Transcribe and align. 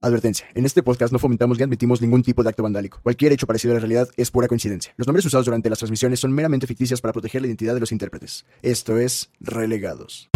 Advertencia. 0.00 0.46
En 0.54 0.64
este 0.64 0.84
podcast 0.84 1.12
no 1.12 1.18
fomentamos 1.18 1.58
ni 1.58 1.64
admitimos 1.64 2.00
ningún 2.00 2.22
tipo 2.22 2.44
de 2.44 2.50
acto 2.50 2.62
vandálico. 2.62 3.00
Cualquier 3.02 3.32
hecho 3.32 3.48
parecido 3.48 3.72
a 3.72 3.74
la 3.74 3.80
realidad 3.80 4.08
es 4.16 4.30
pura 4.30 4.46
coincidencia. 4.46 4.94
Los 4.96 5.08
nombres 5.08 5.26
usados 5.26 5.46
durante 5.46 5.68
las 5.68 5.80
transmisiones 5.80 6.20
son 6.20 6.32
meramente 6.32 6.68
ficticias 6.68 7.00
para 7.00 7.12
proteger 7.12 7.42
la 7.42 7.48
identidad 7.48 7.74
de 7.74 7.80
los 7.80 7.90
intérpretes. 7.90 8.46
Esto 8.62 8.96
es 8.96 9.32
Relegados. 9.40 10.30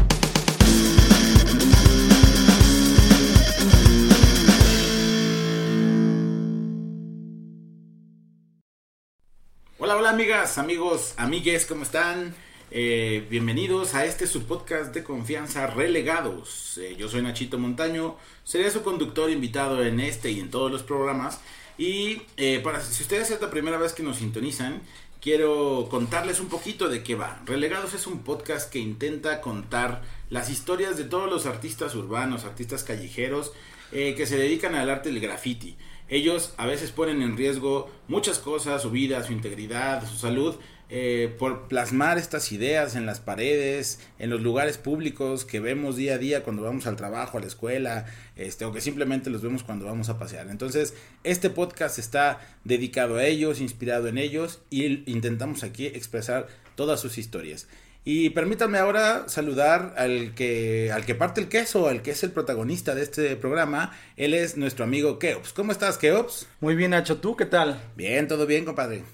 Hola, 9.78 9.96
hola 9.96 10.10
amigas, 10.10 10.58
amigos, 10.58 11.14
amigues, 11.16 11.66
¿cómo 11.66 11.84
están? 11.84 12.34
Eh, 12.74 13.26
bienvenidos 13.28 13.94
a 13.94 14.06
este 14.06 14.26
su 14.26 14.44
podcast 14.44 14.94
de 14.94 15.04
confianza 15.04 15.66
Relegados. 15.66 16.78
Eh, 16.78 16.96
yo 16.98 17.06
soy 17.06 17.20
Nachito 17.20 17.58
Montaño, 17.58 18.16
seré 18.44 18.70
su 18.70 18.82
conductor 18.82 19.28
invitado 19.28 19.84
en 19.84 20.00
este 20.00 20.30
y 20.30 20.40
en 20.40 20.50
todos 20.50 20.72
los 20.72 20.82
programas. 20.82 21.42
Y 21.76 22.22
eh, 22.38 22.60
para 22.64 22.80
si 22.80 23.02
ustedes 23.02 23.30
es 23.30 23.42
la 23.42 23.50
primera 23.50 23.76
vez 23.76 23.92
que 23.92 24.02
nos 24.02 24.16
sintonizan, 24.16 24.80
quiero 25.20 25.88
contarles 25.90 26.40
un 26.40 26.48
poquito 26.48 26.88
de 26.88 27.02
qué 27.02 27.14
va. 27.14 27.42
Relegados 27.44 27.92
es 27.92 28.06
un 28.06 28.20
podcast 28.20 28.72
que 28.72 28.78
intenta 28.78 29.42
contar 29.42 30.00
las 30.30 30.48
historias 30.48 30.96
de 30.96 31.04
todos 31.04 31.28
los 31.28 31.44
artistas 31.44 31.94
urbanos, 31.94 32.44
artistas 32.44 32.84
callejeros 32.84 33.52
que 33.90 34.24
se 34.24 34.38
dedican 34.38 34.74
al 34.74 34.88
arte 34.88 35.10
del 35.10 35.20
graffiti. 35.20 35.76
Ellos 36.08 36.54
a 36.56 36.66
veces 36.66 36.90
ponen 36.92 37.20
en 37.20 37.36
riesgo 37.36 37.90
muchas 38.08 38.38
cosas, 38.38 38.80
su 38.80 38.90
vida, 38.90 39.22
su 39.22 39.34
integridad, 39.34 40.08
su 40.08 40.16
salud, 40.16 40.56
eh, 40.94 41.34
por 41.38 41.68
plasmar 41.68 42.18
estas 42.18 42.52
ideas 42.52 42.96
en 42.96 43.06
las 43.06 43.18
paredes, 43.18 43.98
en 44.18 44.28
los 44.28 44.42
lugares 44.42 44.76
públicos 44.76 45.46
que 45.46 45.58
vemos 45.58 45.96
día 45.96 46.16
a 46.16 46.18
día 46.18 46.42
cuando 46.42 46.60
vamos 46.62 46.86
al 46.86 46.96
trabajo, 46.96 47.38
a 47.38 47.40
la 47.40 47.46
escuela, 47.46 48.04
este, 48.36 48.66
o 48.66 48.72
que 48.72 48.82
simplemente 48.82 49.30
los 49.30 49.40
vemos 49.40 49.62
cuando 49.62 49.86
vamos 49.86 50.10
a 50.10 50.18
pasear. 50.18 50.50
Entonces, 50.50 50.92
este 51.24 51.48
podcast 51.48 51.98
está 51.98 52.40
dedicado 52.64 53.16
a 53.16 53.24
ellos, 53.24 53.62
inspirado 53.62 54.06
en 54.08 54.18
ellos, 54.18 54.60
y 54.68 55.10
intentamos 55.10 55.62
aquí 55.62 55.86
expresar 55.86 56.48
todas 56.74 57.00
sus 57.00 57.16
historias. 57.16 57.68
Y 58.04 58.28
permítanme 58.30 58.76
ahora 58.76 59.24
saludar 59.28 59.94
al 59.96 60.34
que, 60.34 60.92
al 60.92 61.06
que 61.06 61.14
parte 61.14 61.40
el 61.40 61.48
queso, 61.48 61.88
al 61.88 62.02
que 62.02 62.10
es 62.10 62.22
el 62.22 62.32
protagonista 62.32 62.94
de 62.94 63.02
este 63.02 63.36
programa. 63.36 63.96
Él 64.18 64.34
es 64.34 64.58
nuestro 64.58 64.84
amigo 64.84 65.18
Keops. 65.18 65.54
¿Cómo 65.54 65.72
estás, 65.72 65.96
Keops? 65.96 66.48
Muy 66.60 66.74
bien, 66.74 66.90
Nacho. 66.90 67.16
¿Tú 67.16 67.34
qué 67.34 67.46
tal? 67.46 67.80
Bien, 67.96 68.28
todo 68.28 68.44
bien, 68.44 68.66
compadre. 68.66 69.04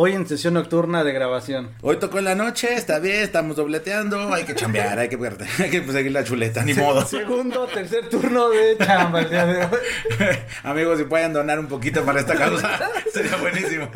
Hoy 0.00 0.12
en 0.12 0.28
sesión 0.28 0.54
nocturna 0.54 1.02
de 1.02 1.12
grabación. 1.12 1.70
Hoy 1.82 1.96
tocó 1.96 2.20
en 2.20 2.26
la 2.26 2.36
noche, 2.36 2.72
está 2.72 3.00
bien, 3.00 3.16
estamos 3.16 3.56
dobleteando, 3.56 4.32
hay 4.32 4.44
que 4.44 4.54
chambear, 4.54 4.96
hay 4.96 5.08
que, 5.08 5.16
hay 5.58 5.70
que 5.70 5.84
seguir 5.90 6.12
la 6.12 6.22
chuleta, 6.22 6.62
ni 6.62 6.72
modo. 6.72 7.04
Segundo, 7.04 7.66
tercer 7.66 8.08
turno 8.08 8.48
de 8.48 8.78
chamba 8.78 9.22
el 9.22 9.28
día 9.28 9.44
de 9.44 9.64
hoy. 9.64 9.78
Amigos, 10.62 10.98
si 10.98 11.04
pueden 11.04 11.32
donar 11.32 11.58
un 11.58 11.66
poquito 11.66 12.04
para 12.04 12.20
esta 12.20 12.36
causa, 12.36 12.78
sería 13.12 13.34
buenísimo. 13.38 13.90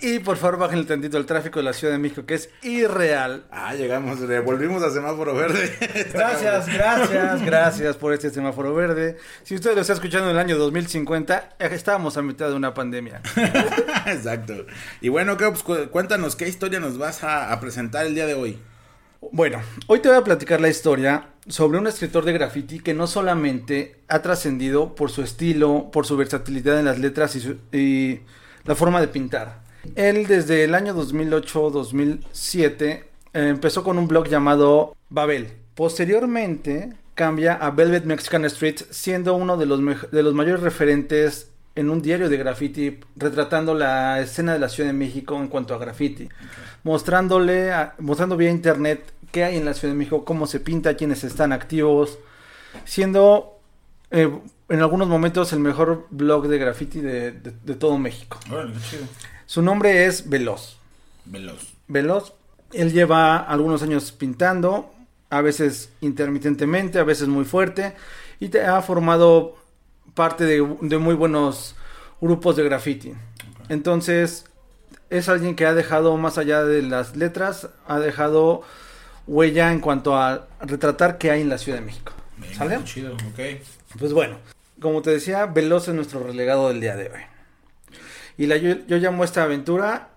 Y 0.00 0.18
por 0.18 0.38
favor, 0.38 0.58
bajen 0.58 0.80
el 0.80 0.86
tantito 0.86 1.18
el 1.18 1.26
tráfico 1.26 1.60
de 1.60 1.66
la 1.66 1.72
Ciudad 1.72 1.92
de 1.92 2.00
México, 2.00 2.26
que 2.26 2.34
es 2.34 2.50
irreal. 2.62 3.44
Ah, 3.52 3.76
llegamos, 3.76 4.18
volvimos 4.44 4.82
a 4.82 4.90
semáforo 4.90 5.36
verde. 5.36 5.72
Gracias, 6.12 6.66
gracias, 6.66 7.42
gracias 7.42 7.96
por 7.96 8.12
este 8.12 8.30
semáforo 8.30 8.74
verde. 8.74 9.18
Si 9.44 9.54
usted 9.54 9.72
lo 9.76 9.82
está 9.82 9.92
escuchando 9.92 10.30
en 10.30 10.32
el 10.32 10.40
año 10.40 10.58
2050, 10.58 11.50
estábamos 11.60 12.16
a 12.16 12.22
mitad 12.22 12.48
de 12.48 12.54
una 12.54 12.74
pandemia. 12.74 13.20
Exacto. 14.06 14.66
Y 15.00 15.08
bueno, 15.08 15.36
pues, 15.36 15.62
cuéntanos, 15.90 16.36
¿qué 16.36 16.48
historia 16.48 16.80
nos 16.80 16.98
vas 16.98 17.22
a, 17.22 17.58
presentar 17.60 18.06
el 18.06 18.14
día 18.14 18.26
de 18.26 18.34
hoy? 18.34 18.58
Bueno, 19.32 19.60
hoy 19.86 20.00
te 20.00 20.08
voy 20.08 20.16
a 20.16 20.24
platicar 20.24 20.60
la 20.60 20.68
historia 20.68 21.28
sobre 21.48 21.78
un 21.78 21.86
escritor 21.86 22.24
de 22.24 22.32
graffiti 22.32 22.80
que 22.80 22.94
no 22.94 23.06
solamente 23.06 24.00
ha 24.08 24.22
trascendido 24.22 24.94
por 24.94 25.10
su 25.10 25.22
estilo, 25.22 25.90
por 25.90 26.06
su 26.06 26.16
versatilidad 26.16 26.78
en 26.78 26.86
las 26.86 26.98
letras 26.98 27.36
y, 27.72 28.20
la 28.64 28.74
forma 28.74 29.00
de 29.00 29.08
pintar. 29.08 29.62
Él 29.94 30.26
desde 30.26 30.64
el 30.64 30.74
año 30.74 30.92
2008-2007 30.94 32.82
eh, 32.82 33.04
empezó 33.32 33.84
con 33.84 33.98
un 33.98 34.08
blog 34.08 34.26
llamado 34.28 34.96
Babel. 35.08 35.52
Posteriormente 35.76 36.94
cambia 37.14 37.54
a 37.54 37.70
Velvet 37.70 38.04
Mexican 38.04 38.44
Street 38.46 38.80
siendo 38.90 39.34
uno 39.34 39.56
de 39.56 39.66
los, 39.66 40.10
de 40.10 40.22
los 40.24 40.34
mayores 40.34 40.62
referentes 40.62 41.52
en 41.76 41.90
un 41.90 42.02
diario 42.02 42.28
de 42.28 42.36
graffiti 42.38 42.98
retratando 43.16 43.74
la 43.74 44.20
escena 44.20 44.54
de 44.54 44.58
la 44.58 44.68
Ciudad 44.68 44.88
de 44.88 44.94
México 44.94 45.36
en 45.36 45.48
cuanto 45.48 45.74
a 45.74 45.78
graffiti, 45.78 46.28
mostrándole, 46.82 47.70
mostrando 47.98 48.36
vía 48.36 48.50
internet 48.50 49.12
qué 49.30 49.44
hay 49.44 49.56
en 49.58 49.66
la 49.66 49.74
Ciudad 49.74 49.92
de 49.92 49.98
México, 49.98 50.24
cómo 50.24 50.46
se 50.46 50.58
pinta, 50.58 50.96
quiénes 50.96 51.22
están 51.22 51.52
activos, 51.52 52.18
siendo 52.86 53.60
eh, 54.10 54.30
en 54.68 54.80
algunos 54.80 55.08
momentos 55.08 55.52
el 55.52 55.60
mejor 55.60 56.06
blog 56.10 56.48
de 56.48 56.58
graffiti 56.58 57.00
de, 57.00 57.32
todo 57.78 57.98
México. 57.98 58.38
Su 59.44 59.62
nombre 59.62 60.06
es 60.06 60.28
Veloz. 60.28 60.78
Veloz. 61.26 61.74
Veloz. 61.88 62.32
Él 62.72 62.92
lleva 62.92 63.36
algunos 63.36 63.82
años 63.82 64.12
pintando, 64.12 64.92
a 65.28 65.40
veces 65.40 65.90
intermitentemente, 66.00 66.98
a 66.98 67.04
veces 67.04 67.28
muy 67.28 67.44
fuerte, 67.44 67.94
y 68.40 68.48
te 68.48 68.64
ha 68.64 68.80
formado 68.82 69.56
parte 70.16 70.44
de, 70.46 70.62
muy 70.98 71.14
buenos 71.14 71.76
grupos 72.20 72.56
de 72.56 72.64
graffiti. 72.64 73.12
Entonces, 73.68 74.46
es 75.10 75.28
alguien 75.28 75.54
que 75.54 75.66
ha 75.66 75.74
dejado, 75.74 76.16
más 76.16 76.38
allá 76.38 76.64
de 76.64 76.82
las 76.82 77.14
letras, 77.14 77.68
ha 77.86 78.00
dejado 78.00 78.62
huella 79.26 79.70
en 79.70 79.80
cuanto 79.80 80.16
a 80.16 80.48
retratar 80.60 81.18
qué 81.18 81.30
hay 81.30 81.42
en 81.42 81.50
la 81.50 81.58
Ciudad 81.58 81.78
de 81.78 81.84
México. 81.84 82.12
¿Sale? 82.56 82.82
Chido, 82.84 83.12
ok. 83.14 83.60
Pues 83.98 84.12
bueno, 84.12 84.38
como 84.80 85.02
te 85.02 85.10
decía, 85.10 85.46
Veloz 85.46 85.88
es 85.88 85.94
nuestro 85.94 86.24
relegado 86.24 86.68
del 86.68 86.80
día 86.80 86.96
de 86.96 87.10
hoy. 87.10 87.20
Y 88.38 88.46
la, 88.46 88.56
yo, 88.56 88.74
yo 88.86 88.96
llamo 88.96 89.22
esta 89.22 89.42
aventura 89.42 90.10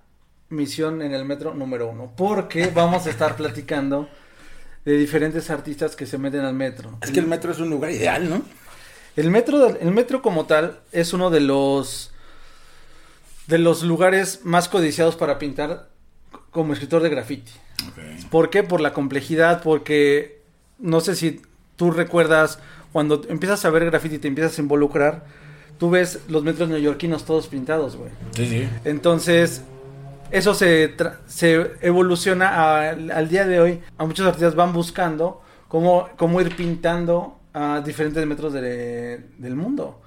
Misión 0.48 1.02
en 1.02 1.14
el 1.14 1.26
Metro 1.26 1.54
número 1.54 1.90
uno, 1.90 2.14
porque 2.16 2.68
vamos 2.74 3.06
a 3.06 3.10
estar 3.10 3.36
platicando 3.36 4.10
de 4.86 4.94
diferentes 4.98 5.50
artistas 5.50 5.98
que 5.98 6.06
se 6.06 6.18
meten 6.18 6.42
al 6.42 6.54
metro. 6.54 6.98
Es 7.02 7.12
que 7.12 7.20
el 7.20 7.28
metro 7.28 7.52
es 7.52 7.60
un 7.60 7.70
lugar 7.70 7.92
ideal, 7.92 8.30
¿no? 8.30 8.42
El 9.16 9.32
metro, 9.32 9.68
el 9.68 9.92
metro 9.92 10.22
como 10.22 10.46
tal 10.46 10.80
es 10.92 11.14
uno 11.14 11.30
de 11.30 11.42
los 11.42 12.12
de 13.48 13.58
los 13.58 13.82
lugares 13.84 14.42
más 14.44 14.70
codiciados 14.70 15.16
para 15.16 15.40
pintar 15.40 15.90
como 16.52 16.74
escritor 16.74 17.02
de 17.02 17.10
graffiti. 17.10 17.52
¿Por 18.30 18.50
qué? 18.52 18.62
Por 18.64 18.80
la 18.80 18.94
complejidad, 18.94 19.64
porque 19.64 20.42
no 20.78 21.02
sé 21.02 21.16
si 21.16 21.42
tú 21.76 21.90
recuerdas 21.92 22.60
cuando 22.92 23.22
empiezas 23.28 23.66
a 23.66 23.70
ver 23.72 23.86
graffiti 23.86 24.16
y 24.16 24.20
te 24.20 24.28
empiezas 24.28 24.58
a 24.58 24.62
involucrar, 24.62 25.26
tú 25.80 25.90
ves 25.90 26.20
los 26.28 26.44
metros 26.44 26.70
neoyorquinos 26.70 27.26
todos 27.26 27.48
pintados, 27.48 27.96
güey. 27.96 28.12
Sí, 28.36 28.48
sí. 28.48 28.70
Entonces, 28.86 29.64
eso 30.30 30.54
se, 30.54 30.96
se 31.28 31.72
evoluciona 31.82 32.90
al 32.90 33.30
día 33.30 33.48
de 33.48 33.60
hoy. 33.60 33.82
A 33.98 34.06
muchos 34.06 34.28
artistas 34.28 34.54
van 34.54 34.74
buscando 34.74 35.42
cómo, 35.68 36.10
cómo 36.18 36.40
ir 36.42 36.56
pintando 36.56 37.39
a 37.60 37.82
diferentes 37.82 38.26
metros 38.26 38.54
del 38.54 39.56
mundo. 39.56 40.02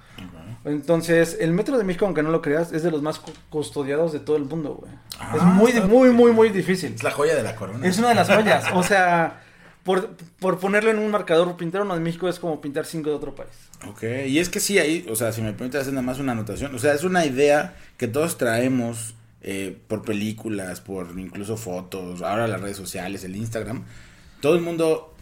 Entonces, 0.65 1.37
el 1.39 1.51
metro 1.51 1.77
de 1.77 1.83
México, 1.83 2.05
aunque 2.05 2.23
no 2.23 2.31
lo 2.31 2.41
creas, 2.41 2.71
es 2.71 2.83
de 2.83 2.91
los 2.91 3.01
más 3.01 3.21
custodiados 3.49 4.13
de 4.13 4.19
todo 4.19 4.37
el 4.37 4.45
mundo, 4.45 4.79
güey. 4.79 4.91
es 4.93 5.41
ah, 5.41 5.45
muy, 5.45 5.73
muy, 5.81 6.09
muy, 6.09 6.31
muy 6.31 6.49
difícil. 6.49 6.93
Es 6.93 7.03
la 7.03 7.11
joya 7.11 7.35
de 7.35 7.43
la 7.43 7.55
corona. 7.55 7.85
Es 7.85 7.97
una 7.99 8.09
de 8.09 8.15
las 8.15 8.29
joyas. 8.29 8.65
o 8.73 8.81
sea, 8.81 9.41
por, 9.83 10.15
por 10.39 10.59
ponerlo 10.59 10.89
en 10.89 10.99
un 10.99 11.11
marcador, 11.11 11.55
pintar 11.57 11.81
uno 11.81 11.93
de 11.93 11.99
México 11.99 12.29
es 12.29 12.39
como 12.39 12.61
pintar 12.61 12.85
cinco 12.85 13.09
de 13.09 13.15
otro 13.17 13.35
país. 13.35 13.51
Ok, 13.87 14.03
y 14.27 14.39
es 14.39 14.47
que 14.47 14.61
sí, 14.61 14.79
ahí, 14.79 15.05
o 15.09 15.15
sea, 15.15 15.33
si 15.33 15.41
me 15.41 15.51
permites 15.51 15.81
hacer 15.81 15.93
nada 15.93 16.05
más 16.05 16.19
una 16.19 16.31
anotación, 16.31 16.73
o 16.73 16.79
sea, 16.79 16.93
es 16.93 17.03
una 17.03 17.25
idea 17.25 17.75
que 17.97 18.07
todos 18.07 18.37
traemos 18.37 19.15
eh, 19.41 19.77
por 19.89 20.03
películas, 20.03 20.79
por 20.79 21.19
incluso 21.19 21.57
fotos, 21.57 22.21
ahora 22.21 22.47
las 22.47 22.61
redes 22.61 22.77
sociales, 22.77 23.25
el 23.25 23.35
Instagram. 23.35 23.83
Todo 24.39 24.55
el 24.55 24.61
mundo 24.61 25.12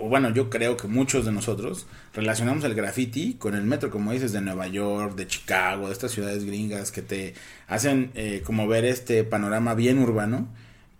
bueno, 0.00 0.30
yo 0.30 0.50
creo 0.50 0.76
que 0.76 0.88
muchos 0.88 1.24
de 1.24 1.32
nosotros 1.32 1.86
relacionamos 2.14 2.64
el 2.64 2.74
graffiti 2.74 3.34
con 3.34 3.54
el 3.54 3.64
metro, 3.64 3.90
como 3.90 4.12
dices, 4.12 4.32
de 4.32 4.40
Nueva 4.40 4.68
York, 4.68 5.16
de 5.16 5.26
Chicago, 5.26 5.88
de 5.88 5.92
estas 5.92 6.12
ciudades 6.12 6.44
gringas 6.44 6.92
que 6.92 7.02
te 7.02 7.34
hacen 7.66 8.10
eh, 8.14 8.42
como 8.44 8.66
ver 8.68 8.84
este 8.84 9.24
panorama 9.24 9.74
bien 9.74 9.98
urbano. 9.98 10.48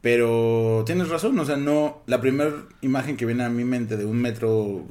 Pero 0.01 0.83
tienes 0.85 1.09
razón, 1.09 1.39
o 1.39 1.47
sea, 1.47 1.57
no, 1.57 2.03
la 2.07 2.21
primera 2.21 2.53
imagen 2.83 3.17
que 3.17 3.25
viene 3.25 3.45
a 3.45 3.49
mi 3.49 3.65
mente 3.65 3.97
de 3.97 4.05
un 4.05 4.21
metro 4.21 4.87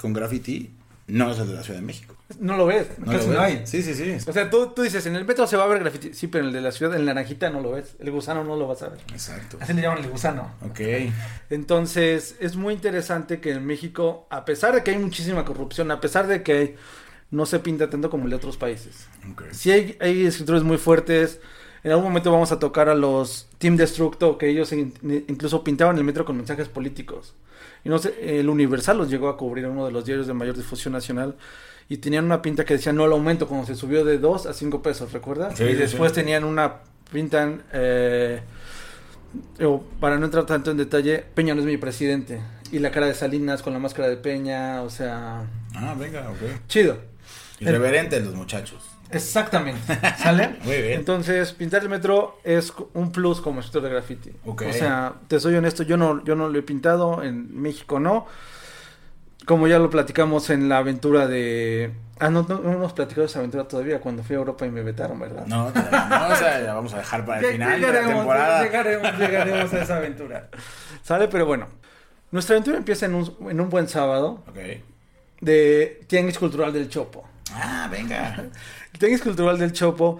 con 0.00 0.12
graffiti 0.12 0.70
no 1.08 1.30
es 1.30 1.38
el 1.38 1.48
de 1.48 1.54
la 1.54 1.62
Ciudad 1.62 1.78
de 1.78 1.86
México. 1.86 2.16
No 2.40 2.56
lo 2.56 2.66
ves, 2.66 2.88
no, 2.98 3.12
lo 3.12 3.40
hay. 3.40 3.62
Sí, 3.64 3.82
sí, 3.82 3.94
sí. 3.94 4.16
O 4.28 4.32
sea, 4.32 4.50
tú, 4.50 4.72
tú, 4.74 4.82
dices, 4.82 5.06
en 5.06 5.14
el 5.14 5.24
metro 5.24 5.46
se 5.46 5.56
va 5.56 5.62
a 5.62 5.66
ver 5.68 5.78
graffiti. 5.78 6.12
Sí, 6.12 6.26
pero 6.26 6.42
en 6.42 6.48
el 6.48 6.54
de 6.54 6.60
la 6.60 6.72
ciudad, 6.72 6.96
en 6.96 7.06
la 7.06 7.14
naranjita 7.14 7.48
no 7.50 7.60
lo 7.60 7.72
ves. 7.72 7.94
El 8.00 8.10
gusano 8.10 8.42
no 8.42 8.56
lo 8.56 8.66
vas 8.66 8.82
a 8.82 8.88
ver. 8.88 8.98
Exacto. 9.12 9.58
Así 9.60 9.72
le 9.72 9.82
llaman 9.82 10.02
el 10.02 10.10
gusano. 10.10 10.50
Ok. 10.62 10.80
Entonces, 11.50 12.34
es 12.40 12.56
muy 12.56 12.74
interesante 12.74 13.40
que 13.40 13.52
en 13.52 13.64
México, 13.64 14.26
a 14.30 14.44
pesar 14.44 14.74
de 14.74 14.82
que 14.82 14.90
hay 14.90 14.98
muchísima 14.98 15.44
corrupción, 15.44 15.90
a 15.92 16.00
pesar 16.00 16.26
de 16.26 16.42
que 16.42 16.76
no 17.30 17.46
se 17.46 17.60
pinta 17.60 17.88
tanto 17.88 18.10
como 18.10 18.24
el 18.24 18.30
de 18.30 18.36
otros 18.36 18.56
países. 18.56 19.06
Okay. 19.32 19.48
Sí 19.52 19.70
hay, 19.70 19.96
hay 20.00 20.26
escritores 20.26 20.64
muy 20.64 20.78
fuertes. 20.78 21.40
En 21.84 21.90
algún 21.92 22.06
momento 22.06 22.32
vamos 22.32 22.50
a 22.52 22.58
tocar 22.58 22.88
a 22.88 22.94
los 22.94 23.48
Team 23.58 23.76
Destructo, 23.76 24.38
que 24.38 24.48
ellos 24.48 24.72
in- 24.72 24.92
incluso 25.28 25.62
pintaban 25.62 25.96
el 25.98 26.04
metro 26.04 26.24
con 26.24 26.36
mensajes 26.36 26.68
políticos. 26.68 27.34
Y 27.84 27.88
no 27.88 27.98
sé, 27.98 28.38
el 28.40 28.48
Universal 28.48 28.98
los 28.98 29.08
llegó 29.10 29.28
a 29.28 29.36
cubrir 29.36 29.66
uno 29.66 29.86
de 29.86 29.92
los 29.92 30.04
diarios 30.04 30.26
de 30.26 30.34
mayor 30.34 30.56
difusión 30.56 30.92
nacional. 30.92 31.36
Y 31.88 31.98
tenían 31.98 32.24
una 32.24 32.42
pinta 32.42 32.64
que 32.64 32.74
decía 32.74 32.92
no 32.92 33.04
al 33.04 33.12
aumento 33.12 33.46
cuando 33.46 33.66
se 33.66 33.76
subió 33.76 34.04
de 34.04 34.18
2 34.18 34.46
a 34.46 34.52
5 34.52 34.82
pesos, 34.82 35.12
¿recuerdas? 35.12 35.56
Sí, 35.56 35.62
y 35.64 35.74
después 35.74 36.10
sí. 36.10 36.16
tenían 36.16 36.42
una 36.42 36.78
pinta, 37.12 37.48
eh, 37.72 38.40
para 40.00 40.18
no 40.18 40.24
entrar 40.24 40.46
tanto 40.46 40.70
en 40.72 40.76
detalle, 40.78 41.24
Peña 41.34 41.54
no 41.54 41.60
es 41.60 41.66
mi 41.66 41.76
presidente. 41.76 42.40
Y 42.72 42.80
la 42.80 42.90
cara 42.90 43.06
de 43.06 43.14
Salinas 43.14 43.62
con 43.62 43.72
la 43.72 43.78
máscara 43.78 44.08
de 44.08 44.16
Peña, 44.16 44.82
o 44.82 44.90
sea, 44.90 45.46
Ah, 45.74 45.94
venga, 45.96 46.28
ok. 46.30 46.66
chido. 46.66 46.98
Irreverentes 47.60 48.24
los 48.24 48.34
muchachos. 48.34 48.82
Exactamente. 49.10 49.98
¿Sale? 50.18 50.56
Muy 50.64 50.82
bien. 50.82 50.98
Entonces, 51.00 51.52
pintar 51.52 51.82
el 51.82 51.88
metro 51.88 52.38
es 52.44 52.72
un 52.94 53.12
plus 53.12 53.40
como 53.40 53.60
escritor 53.60 53.82
de 53.82 53.90
graffiti. 53.90 54.32
Ok. 54.44 54.64
O 54.68 54.72
sea, 54.72 55.14
te 55.28 55.38
soy 55.40 55.54
honesto, 55.54 55.82
yo 55.82 55.96
no, 55.96 56.24
yo 56.24 56.34
no 56.34 56.48
lo 56.48 56.58
he 56.58 56.62
pintado, 56.62 57.22
en 57.22 57.60
México 57.60 58.00
no. 58.00 58.26
Como 59.46 59.68
ya 59.68 59.78
lo 59.78 59.90
platicamos 59.90 60.50
en 60.50 60.68
la 60.68 60.78
aventura 60.78 61.28
de... 61.28 61.92
Ah, 62.18 62.30
no, 62.30 62.44
no, 62.48 62.58
no 62.58 62.72
hemos 62.72 62.92
platicado 62.94 63.26
esa 63.26 63.38
aventura 63.38 63.68
todavía 63.68 64.00
cuando 64.00 64.24
fui 64.24 64.34
a 64.34 64.38
Europa 64.40 64.66
y 64.66 64.70
me 64.70 64.82
vetaron, 64.82 65.20
¿verdad? 65.20 65.46
No, 65.46 65.70
no, 65.70 66.28
o 66.28 66.36
sea, 66.36 66.58
la 66.60 66.74
vamos 66.74 66.94
a 66.94 66.98
dejar 66.98 67.24
para 67.24 67.40
el 67.40 67.52
final 67.52 67.80
de 67.80 67.92
la 67.92 68.06
temporada. 68.06 68.62
Llegaremos, 68.64 69.18
llegaremos 69.18 69.72
a 69.72 69.82
esa 69.82 69.96
aventura. 69.98 70.48
¿Sale? 71.02 71.28
Pero 71.28 71.46
bueno, 71.46 71.68
nuestra 72.32 72.54
aventura 72.56 72.78
empieza 72.78 73.06
en 73.06 73.14
un, 73.14 73.36
en 73.50 73.60
un 73.60 73.68
buen 73.70 73.86
sábado 73.88 74.42
Ok. 74.48 74.58
de 75.42 76.00
Tianguis 76.08 76.38
Cultural 76.38 76.72
del 76.72 76.88
Chopo. 76.88 77.28
Ah, 77.52 77.88
venga. 77.90 78.46
El 78.96 79.00
Tianguis 79.00 79.20
Cultural 79.20 79.58
del 79.58 79.74
Chopo, 79.74 80.18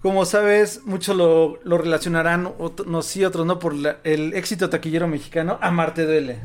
como 0.00 0.24
sabes, 0.24 0.82
muchos 0.84 1.16
lo, 1.16 1.58
lo 1.64 1.76
relacionarán, 1.76 2.52
no 2.86 3.02
sí, 3.02 3.24
otros 3.24 3.44
no, 3.44 3.58
por 3.58 3.74
la- 3.74 3.96
el 4.04 4.32
éxito 4.34 4.70
taquillero 4.70 5.08
mexicano 5.08 5.58
Amarte 5.60 6.04
Duele. 6.06 6.38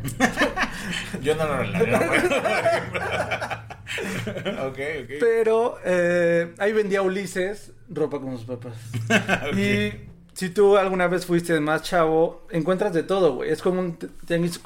Yo 1.22 1.36
no 1.36 1.46
lo 1.46 1.58
relaciono. 1.58 1.98
ok, 4.68 4.80
ok. 5.04 5.10
Pero 5.20 5.78
eh, 5.86 6.52
ahí 6.58 6.74
vendía 6.74 7.04
Ulises 7.04 7.74
ropa 7.90 8.20
con 8.20 8.36
sus 8.40 8.48
papás. 8.48 8.74
Y 9.56 9.92
si 10.34 10.50
tú 10.50 10.78
alguna 10.78 11.06
vez 11.08 11.28
fuiste 11.28 11.60
más 11.60 11.84
chavo, 11.84 12.48
encuentras 12.50 12.92
de 12.92 13.04
todo, 13.04 13.36
güey. 13.36 13.52
Es 13.52 13.62
como 13.62 13.82
un 13.82 13.98
t- 13.98 14.08
tianguis. 14.26 14.60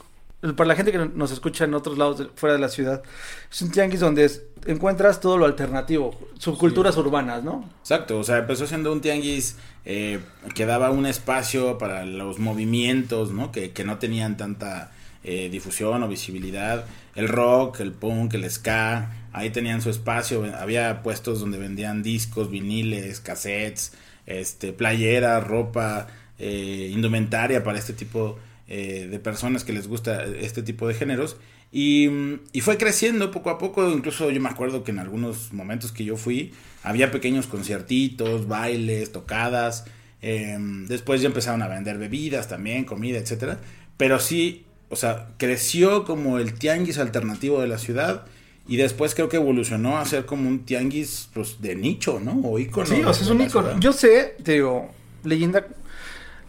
Para 0.55 0.67
la 0.69 0.75
gente 0.75 0.91
que 0.91 0.97
nos 0.97 1.31
escucha 1.31 1.65
en 1.65 1.73
otros 1.75 1.97
lados 1.99 2.17
de- 2.19 2.25
fuera 2.35 2.53
de 2.55 2.59
la 2.61 2.69
ciudad, 2.69 3.03
es 3.51 3.61
un 3.61 3.71
tianguis 3.71 3.99
donde 3.99 4.25
es- 4.25 4.41
encuentras 4.65 5.19
todo 5.19 5.37
lo 5.37 5.45
alternativo, 5.45 6.17
subculturas 6.39 6.97
urbanas, 6.97 7.43
¿no? 7.43 7.69
Exacto, 7.81 8.17
o 8.19 8.23
sea, 8.23 8.37
empezó 8.39 8.65
siendo 8.65 8.91
un 8.91 9.01
tianguis 9.01 9.57
eh, 9.85 10.19
que 10.55 10.65
daba 10.65 10.91
un 10.91 11.05
espacio 11.05 11.77
para 11.77 12.05
los 12.05 12.37
movimientos, 12.39 13.31
¿no? 13.31 13.51
Que, 13.51 13.71
que 13.71 13.83
no 13.83 13.97
tenían 13.97 14.37
tanta 14.37 14.91
eh, 15.23 15.49
difusión 15.51 16.01
o 16.03 16.07
visibilidad. 16.07 16.85
El 17.15 17.27
rock, 17.27 17.79
el 17.81 17.91
punk, 17.91 18.33
el 18.33 18.49
ska, 18.49 19.11
ahí 19.33 19.49
tenían 19.51 19.81
su 19.81 19.89
espacio. 19.91 20.45
Había 20.57 21.03
puestos 21.03 21.39
donde 21.39 21.57
vendían 21.59 22.01
discos, 22.03 22.49
viniles, 22.49 23.19
cassettes, 23.19 23.93
este, 24.25 24.73
playeras, 24.73 25.45
ropa, 25.45 26.07
eh, 26.39 26.89
indumentaria 26.91 27.63
para 27.63 27.77
este 27.77 27.93
tipo 27.93 28.39
eh, 28.73 29.09
de 29.11 29.19
personas 29.19 29.65
que 29.65 29.73
les 29.73 29.89
gusta 29.89 30.23
este 30.23 30.63
tipo 30.63 30.87
de 30.87 30.93
géneros. 30.93 31.35
Y, 31.73 32.09
y 32.53 32.61
fue 32.61 32.77
creciendo 32.77 33.29
poco 33.29 33.49
a 33.49 33.57
poco, 33.57 33.89
incluso 33.91 34.31
yo 34.31 34.39
me 34.39 34.47
acuerdo 34.47 34.85
que 34.85 34.91
en 34.91 34.99
algunos 34.99 35.51
momentos 35.51 35.91
que 35.91 36.05
yo 36.05 36.15
fui, 36.15 36.53
había 36.81 37.11
pequeños 37.11 37.47
conciertitos, 37.47 38.47
bailes, 38.47 39.11
tocadas. 39.11 39.83
eh, 40.21 40.57
después 40.87 41.21
ya 41.21 41.27
empezaron 41.27 41.61
a 41.61 41.67
vender 41.67 41.97
bebidas 41.97 42.47
también, 42.47 42.85
comida, 42.85 43.17
etcétera. 43.17 43.59
Pero 43.97 44.19
sí, 44.19 44.65
o 44.89 44.95
sea, 44.95 45.29
creció 45.37 46.05
como 46.05 46.37
el 46.37 46.53
tianguis 46.53 46.97
alternativo 46.97 47.59
de 47.59 47.67
la 47.67 47.77
ciudad. 47.77 48.25
Y 48.67 48.77
después 48.77 49.15
creo 49.15 49.27
que 49.27 49.37
evolucionó 49.37 49.97
a 49.97 50.05
ser 50.05 50.25
como 50.25 50.47
un 50.47 50.65
tianguis 50.65 51.29
pues, 51.33 51.61
de 51.61 51.75
nicho, 51.75 52.21
¿no? 52.23 52.39
O 52.43 52.59
ícono. 52.59 52.85
Sí, 52.85 53.01
o 53.03 53.13
sea, 53.13 53.23
es 53.23 53.29
un 53.29 53.49
ciudad. 53.49 53.75
Yo 53.79 53.91
sé, 53.91 54.35
te 54.43 54.53
digo, 54.53 54.91
leyenda, 55.23 55.65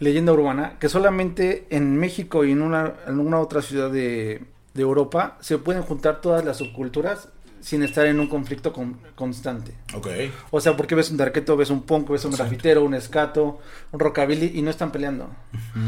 leyenda 0.03 0.31
urbana, 0.33 0.77
que 0.79 0.89
solamente 0.89 1.65
en 1.69 1.97
México 1.97 2.45
y 2.45 2.51
en 2.51 2.61
una, 2.61 2.93
en 3.07 3.19
una 3.19 3.39
otra 3.39 3.61
ciudad 3.61 3.89
de, 3.89 4.43
de 4.73 4.81
Europa 4.81 5.37
se 5.39 5.57
pueden 5.57 5.81
juntar 5.83 6.21
todas 6.21 6.43
las 6.45 6.57
subculturas 6.57 7.29
sin 7.61 7.81
estar 7.81 8.05
en 8.07 8.19
un 8.19 8.27
conflicto 8.27 8.73
con- 8.73 8.99
constante. 9.15 9.73
Ok. 9.95 10.07
O 10.51 10.59
sea, 10.59 10.75
porque 10.75 10.95
ves 10.95 11.09
un 11.11 11.15
darqueto, 11.17 11.55
ves 11.55 11.69
un 11.69 11.83
punk, 11.83 12.09
ves 12.09 12.25
un 12.25 12.31
Exacto. 12.31 12.49
grafitero, 12.49 12.83
un 12.83 12.93
escato, 12.93 13.59
un 13.93 13.99
rockabilly 14.01 14.51
y 14.59 14.61
no 14.61 14.69
están 14.69 14.91
peleando. 14.91 15.29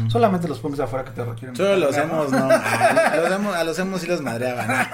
Solamente 0.08 0.48
los 0.48 0.58
punks 0.60 0.78
de 0.78 0.84
afuera 0.84 1.04
que 1.04 1.10
te 1.10 1.22
requieren. 1.22 1.54
Solo 1.54 1.76
los 1.76 1.94
hemos, 1.96 2.32
no. 2.32 2.48
A 2.50 3.16
los 3.16 3.30
hemos, 3.30 3.54
a 3.54 3.64
los 3.64 3.78
hemos 3.78 4.00
sí 4.00 4.06
los 4.06 4.22
madreaban. 4.22 4.68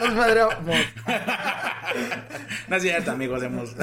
Los 0.00 0.14
madreamos. 0.14 0.76
No 2.68 2.76
es 2.76 2.82
cierto, 2.82 3.10
amigos, 3.10 3.42
hemos. 3.42 3.74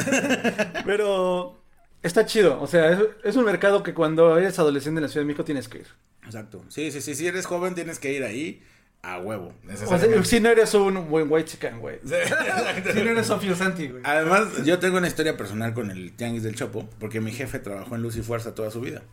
Pero 0.85 1.59
está 2.03 2.25
chido. 2.25 2.61
O 2.61 2.67
sea, 2.67 2.91
es, 2.91 2.99
es 3.23 3.35
un 3.35 3.45
mercado 3.45 3.83
que 3.83 3.93
cuando 3.93 4.37
eres 4.37 4.57
adolescente 4.59 4.99
en 4.99 5.03
la 5.03 5.07
Ciudad 5.09 5.23
de 5.23 5.27
México 5.27 5.43
tienes 5.45 5.67
que 5.67 5.79
ir. 5.79 5.87
Exacto. 6.25 6.63
Sí, 6.69 6.91
sí, 6.91 7.01
sí. 7.01 7.15
Si 7.15 7.27
eres 7.27 7.45
joven, 7.45 7.75
tienes 7.75 7.99
que 7.99 8.11
ir 8.13 8.23
ahí 8.23 8.63
a 9.03 9.19
huevo. 9.19 9.47
O 9.49 9.51
sea, 9.51 9.71
necesariamente. 9.71 10.25
si 10.27 10.39
no 10.39 10.49
eres 10.49 10.73
un 10.73 11.07
buen 11.09 11.27
white 11.31 11.49
chicken, 11.51 11.79
güey. 11.79 11.99
Sí. 12.03 12.15
Si 12.93 13.03
no 13.03 13.11
eres 13.11 13.27
Sofía 13.27 13.55
Santi, 13.55 13.87
güey. 13.89 14.01
Además, 14.03 14.47
yo 14.65 14.79
tengo 14.79 14.97
una 14.97 15.07
historia 15.07 15.37
personal 15.37 15.73
con 15.75 15.91
el 15.91 16.13
Tianguis 16.13 16.41
del 16.43 16.55
Chopo, 16.55 16.89
porque 16.99 17.21
mi 17.21 17.31
jefe 17.31 17.59
trabajó 17.59 17.95
en 17.95 18.01
Luz 18.01 18.15
y 18.17 18.21
Fuerza 18.23 18.55
toda 18.55 18.71
su 18.71 18.81
vida. 18.81 19.03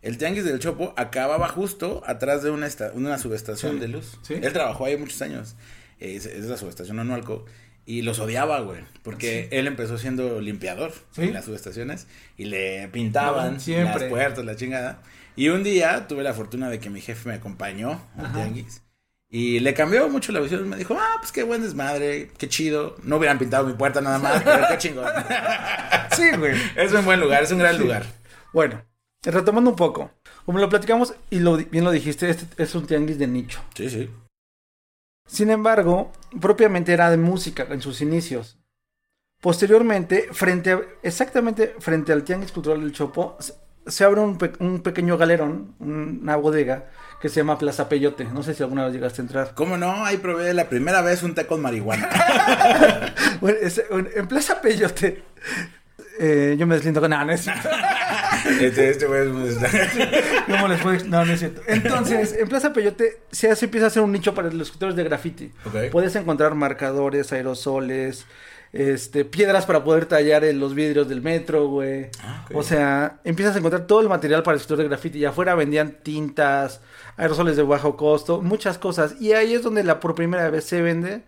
El 0.00 0.16
Tianguis 0.18 0.44
del 0.44 0.58
Chopo 0.58 0.94
acababa 0.96 1.48
justo 1.48 2.02
atrás 2.06 2.42
de 2.42 2.50
una, 2.50 2.66
esta- 2.66 2.92
una 2.94 3.18
subestación 3.18 3.74
Sí. 3.74 3.78
de 3.80 3.88
luz. 3.88 4.18
Sí. 4.22 4.34
Él 4.40 4.52
trabajó 4.52 4.86
ahí 4.86 4.96
muchos 4.96 5.20
años. 5.22 5.56
Es, 5.98 6.26
es 6.26 6.46
la 6.46 6.56
subestación 6.56 6.98
Anualco. 6.98 7.44
Y 7.86 8.02
los 8.02 8.18
odiaba, 8.18 8.60
güey. 8.60 8.80
Porque 9.02 9.48
él 9.52 9.66
empezó 9.66 9.98
siendo 9.98 10.40
limpiador 10.40 10.92
Sí. 11.12 11.22
en 11.24 11.34
las 11.34 11.44
subestaciones. 11.44 12.06
Y 12.36 12.46
le 12.46 12.88
pintaban 12.88 13.58
No, 13.66 13.84
las 13.84 14.04
puertas, 14.04 14.44
la 14.44 14.56
chingada. 14.56 15.02
Y 15.36 15.48
un 15.48 15.62
día 15.62 16.06
tuve 16.08 16.22
la 16.22 16.32
fortuna 16.32 16.70
de 16.70 16.78
que 16.78 16.88
mi 16.90 17.00
jefe 17.00 17.28
me 17.28 17.34
acompañó 17.34 18.00
al 18.16 18.26
Ajá. 18.26 18.34
Tianguis. 18.34 18.80
Y 19.28 19.58
le 19.60 19.74
cambió 19.74 20.08
mucho 20.08 20.30
la 20.32 20.40
visión. 20.40 20.68
Me 20.68 20.76
dijo, 20.76 20.96
ah, 20.98 21.16
pues 21.18 21.32
qué 21.32 21.42
buen 21.42 21.60
desmadre, 21.62 22.30
qué 22.38 22.48
chido. 22.48 22.96
No 23.02 23.16
hubieran 23.16 23.38
pintado 23.38 23.66
mi 23.66 23.72
puerta 23.74 24.00
nada 24.00 24.18
más, 24.18 24.42
pero 24.42 24.64
qué 24.68 24.78
chingón. 24.78 25.06
Sí, 26.16 26.30
güey. 26.38 26.54
es 26.76 26.92
un 26.92 27.04
buen 27.04 27.18
lugar, 27.20 27.42
es 27.42 27.50
un 27.50 27.58
gran 27.58 27.74
Sí. 27.76 27.82
lugar. 27.82 28.04
Bueno, 28.52 28.82
retomando 29.24 29.70
un 29.70 29.76
poco. 29.76 30.12
Como 30.46 30.58
lo 30.60 30.68
platicamos 30.68 31.14
y 31.30 31.40
lo, 31.40 31.56
bien 31.56 31.82
lo 31.84 31.90
dijiste, 31.90 32.30
este 32.30 32.46
es 32.62 32.74
un 32.76 32.86
tianguis 32.86 33.18
de 33.18 33.26
nicho. 33.26 33.60
Sí, 33.74 33.90
sí. 33.90 34.08
Sin 35.26 35.50
embargo, 35.50 36.12
propiamente 36.40 36.92
era 36.92 37.10
de 37.10 37.16
música 37.16 37.66
en 37.70 37.80
sus 37.80 38.00
inicios. 38.00 38.58
Posteriormente, 39.40 40.28
frente 40.32 40.72
a- 40.72 40.80
exactamente 41.02 41.74
frente 41.78 42.12
al 42.12 42.24
Tianguis 42.24 42.52
Cultural 42.52 42.80
del 42.80 42.92
Chopo, 42.92 43.36
se, 43.40 43.54
se 43.86 44.04
abre 44.04 44.20
un, 44.20 44.38
pe- 44.38 44.52
un 44.60 44.80
pequeño 44.82 45.16
galerón, 45.18 45.74
una 45.80 46.36
bodega, 46.36 46.90
que 47.20 47.28
se 47.28 47.36
llama 47.40 47.58
Plaza 47.58 47.88
Peyote. 47.88 48.24
No 48.24 48.42
sé 48.42 48.54
si 48.54 48.62
alguna 48.62 48.84
vez 48.84 48.94
llegaste 48.94 49.20
a 49.22 49.24
entrar. 49.24 49.54
¿Cómo 49.54 49.76
no? 49.76 50.04
Ahí 50.04 50.16
probé 50.18 50.52
la 50.54 50.68
primera 50.68 51.00
vez 51.02 51.22
un 51.22 51.34
té 51.34 51.46
con 51.46 51.60
marihuana. 51.62 52.08
Bueno, 53.40 53.58
es- 53.60 53.82
en 53.90 54.26
Plaza 54.28 54.62
Peyote, 54.62 55.22
eh, 56.18 56.56
yo 56.58 56.66
me 56.66 56.76
deslindo 56.76 57.00
con... 57.00 57.10
No, 57.10 57.24
no 57.24 57.32
es 57.32 57.42
cierto. 57.42 57.68
este, 58.60 58.90
este 58.90 59.06
güey 59.06 59.22
es 59.48 59.56
¿Cómo 60.46 60.68
les 60.68 60.80
fue? 60.80 61.02
No, 61.04 61.24
no 61.24 61.32
es 61.32 61.40
cierto. 61.40 61.62
Entonces, 61.66 62.36
en 62.38 62.48
Plaza 62.48 62.72
Peyote 62.72 63.20
se, 63.30 63.48
empieza 63.48 63.86
a 63.86 63.88
hacer 63.88 64.02
un 64.02 64.12
nicho 64.12 64.34
para 64.34 64.50
los 64.50 64.68
escritores 64.68 64.96
de 64.96 65.04
graffiti. 65.04 65.52
Puedes 65.90 66.14
encontrar 66.16 66.54
marcadores, 66.54 67.32
aerosoles, 67.32 68.26
este, 68.72 69.24
piedras 69.24 69.66
para 69.66 69.84
poder 69.84 70.06
tallar 70.06 70.44
en 70.44 70.58
los 70.58 70.74
vidrios 70.74 71.08
del 71.08 71.22
metro, 71.22 71.68
güey. 71.68 72.08
Ah. 72.22 72.44
O 72.52 72.62
sea, 72.62 73.20
empiezas 73.24 73.54
a 73.54 73.58
encontrar 73.58 73.86
todo 73.86 74.00
el 74.00 74.08
material 74.08 74.42
para 74.42 74.54
el 74.54 74.60
escritor 74.60 74.78
de 74.78 74.88
graffiti. 74.88 75.18
Y 75.18 75.24
afuera 75.24 75.54
vendían 75.54 75.98
tintas, 76.02 76.80
aerosoles 77.16 77.56
de 77.56 77.62
bajo 77.62 77.96
costo, 77.96 78.42
muchas 78.42 78.78
cosas. 78.78 79.20
Y 79.20 79.32
ahí 79.32 79.54
es 79.54 79.62
donde 79.62 79.84
la 79.84 80.00
por 80.00 80.14
primera 80.14 80.50
vez 80.50 80.64
se 80.64 80.82
vende 80.82 81.22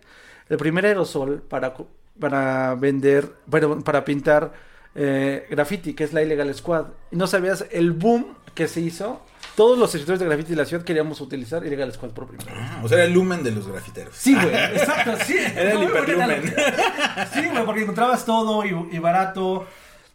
el 0.49 0.57
primer 0.57 0.85
aerosol 0.85 1.41
para, 1.41 1.73
para 2.19 2.75
vender, 2.75 3.33
perdón, 3.49 3.83
para 3.83 4.05
pintar 4.05 4.67
eh, 4.99 5.45
graffiti, 5.49 5.93
que 5.93 6.03
es 6.03 6.11
la 6.11 6.23
Illegal 6.23 6.53
Squad. 6.55 6.87
Y 7.11 7.15
no 7.15 7.27
sabías 7.27 7.65
el 7.71 7.91
boom 7.91 8.35
que 8.55 8.67
se 8.67 8.81
hizo. 8.81 9.21
Todos 9.55 9.77
los 9.77 9.93
escritores 9.93 10.19
de 10.19 10.25
graffiti 10.25 10.49
de 10.49 10.55
la 10.55 10.65
ciudad 10.65 10.83
queríamos 10.83 11.21
utilizar 11.21 11.65
Illegal 11.65 11.93
Squad 11.93 12.09
por 12.09 12.27
primera 12.27 12.51
vez. 12.51 12.63
Ah, 12.63 12.81
o 12.83 12.87
sea, 12.87 12.97
era 12.97 13.05
el 13.05 13.13
lumen 13.13 13.43
de 13.43 13.51
los 13.51 13.67
grafiteros. 13.67 14.15
Sí, 14.15 14.33
güey, 14.33 14.47
exacto, 14.75 15.13
sí. 15.25 15.37
Era 15.37 15.73
el 15.73 15.83
hiperlumen. 15.83 16.55
Sí, 17.33 17.45
güey, 17.45 17.65
porque 17.65 17.81
encontrabas 17.83 18.25
todo 18.25 18.65
y, 18.65 18.95
y 18.95 18.99
barato. 18.99 19.67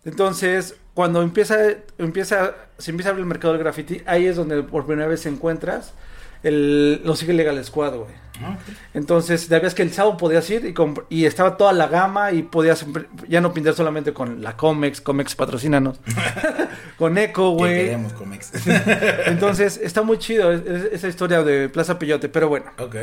Entonces, 0.05 0.77
cuando 0.95 1.23
empieza, 1.23 1.57
empieza, 1.99 2.55
se 2.79 2.91
empieza 2.91 3.11
a 3.11 3.13
abrir 3.13 3.23
el 3.23 3.29
mercado 3.29 3.55
del 3.55 3.63
graffiti, 3.63 4.03
ahí 4.05 4.27
es 4.27 4.37
donde 4.37 4.63
por 4.63 4.85
primera 4.85 5.09
vez 5.09 5.25
encuentras 5.27 5.95
el, 6.43 7.01
los 7.05 7.23
Illegal 7.23 7.63
Squad, 7.65 7.95
güey. 7.97 8.23
Ah, 8.43 8.57
ok. 8.59 8.75
Entonces, 8.95 9.43
sabías 9.43 9.75
que 9.75 9.83
el 9.83 9.93
sábado 9.93 10.17
podías 10.17 10.49
ir 10.51 10.65
y, 10.67 10.75
y 11.15 11.27
estaba 11.27 11.57
toda 11.57 11.73
la 11.73 11.87
gama 11.87 12.33
y 12.33 12.43
podías 12.43 12.85
empre- 12.87 13.07
ya 13.29 13.41
no 13.41 13.53
pintar 13.53 13.75
solamente 13.75 14.13
con 14.13 14.43
la 14.43 14.57
Comex, 14.57 15.01
Comex 15.01 15.35
patrocínanos. 15.37 16.01
con 16.99 17.19
eco, 17.19 17.51
güey. 17.51 17.85
queremos 17.85 18.13
Comex. 18.15 18.51
Entonces, 19.27 19.79
está 19.83 20.03
muy 20.03 20.19
chido 20.19 20.51
es- 20.53 20.67
es- 20.67 20.93
esa 20.93 21.09
historia 21.09 21.43
de 21.45 21.69
Plaza 21.69 21.99
Peyote, 21.99 22.29
pero 22.29 22.49
bueno, 22.49 22.67
ok. 22.79 22.97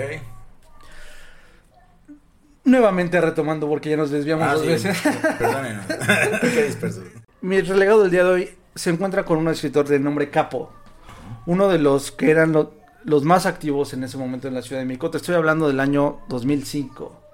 nuevamente 2.66 3.20
retomando 3.22 3.68
porque 3.68 3.90
ya 3.92 3.98
nos 3.98 4.12
desviamos 4.12 4.48
Ah, 4.48 4.54
dos 4.54 4.62
sí, 4.64 4.68
veces. 4.68 4.98
Perdónenos. 5.38 5.86
Qué 6.42 6.64
disperso. 6.66 7.04
Mi 7.42 7.62
relegado 7.62 8.02
del 8.02 8.12
día 8.12 8.24
de 8.24 8.30
hoy 8.30 8.50
se 8.76 8.90
encuentra 8.90 9.24
con 9.26 9.38
un 9.38 9.48
escritor 9.48 9.88
de 9.88 10.00
nombre 10.00 10.30
Capo, 10.30 10.72
uno 11.46 11.68
de 11.70 11.80
los 11.80 12.12
que 12.12 12.30
eran 12.32 12.52
lo- 12.52 12.74
los 13.10 13.24
más 13.24 13.46
activos 13.48 13.94
en 13.94 14.04
ese 14.04 14.18
momento 14.18 14.48
en 14.48 14.54
la 14.54 14.62
Ciudad 14.62 14.82
de 14.82 14.86
México. 14.86 15.10
Te 15.10 15.18
estoy 15.18 15.34
hablando 15.36 15.68
del 15.68 15.80
año 15.80 16.20
2005. 16.30 17.26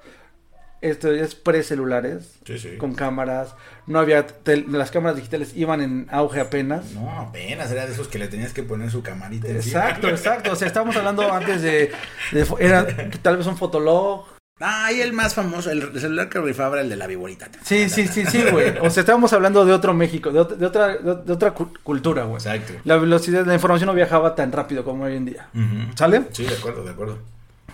Esto 0.81 1.11
es 1.11 1.35
pre-celulares, 1.35 2.37
Sí, 2.45 2.59
sí. 2.59 2.77
con 2.77 2.93
cámaras. 2.93 3.55
No 3.87 3.99
había. 3.99 4.25
las 4.67 4.91
cámaras 4.91 5.15
digitales 5.17 5.53
iban 5.55 5.81
en 5.81 6.07
auge 6.11 6.39
apenas. 6.39 6.91
No, 6.93 7.09
apenas 7.11 7.71
era 7.71 7.85
de 7.87 7.93
esos 7.93 8.07
que 8.07 8.19
le 8.19 8.27
tenías 8.27 8.53
que 8.53 8.61
poner 8.63 8.91
su 8.91 9.01
camarita 9.01 9.47
encima. 9.47 9.79
Exacto, 9.81 10.09
exacto. 10.09 10.51
O 10.51 10.55
sea, 10.55 10.67
estamos 10.67 10.95
hablando 10.95 11.31
antes 11.33 11.61
de. 11.61 11.91
de 12.31 12.47
era 12.59 12.85
tal 13.21 13.37
vez 13.37 13.47
un 13.47 13.57
fotolog. 13.57 14.25
Ah, 14.61 14.89
y 14.93 15.01
el 15.01 15.11
más 15.11 15.33
famoso, 15.35 15.69
el 15.69 15.99
celular 15.99 16.29
que 16.29 16.39
rifaba 16.39 16.75
era 16.77 16.83
el 16.83 16.89
de 16.89 16.95
la 16.95 17.07
viborita. 17.07 17.49
Sí, 17.63 17.89
sí, 17.89 18.07
sí, 18.07 18.25
sí, 18.25 18.41
güey. 18.51 18.77
O 18.79 18.89
sea, 18.89 19.01
estábamos 19.01 19.33
hablando 19.33 19.65
de 19.65 19.73
otro 19.73 19.93
México, 19.93 20.31
de, 20.31 20.39
ot- 20.39 20.55
de 20.55 20.65
otra, 20.65 20.87
de, 20.95 21.15
de 21.15 21.33
otra 21.33 21.51
cu- 21.53 21.73
cultura, 21.83 22.23
güey. 22.23 22.37
Exacto. 22.37 22.71
La 22.85 22.95
velocidad, 22.95 23.45
la 23.45 23.53
información 23.53 23.87
no 23.87 23.93
viajaba 23.93 24.33
tan 24.33 24.53
rápido 24.53 24.85
como 24.85 25.03
hoy 25.03 25.17
en 25.17 25.25
día. 25.25 25.49
¿Sale? 25.95 26.23
Sí, 26.31 26.45
de 26.45 26.55
acuerdo, 26.55 26.85
de 26.85 26.91
acuerdo. 26.91 27.19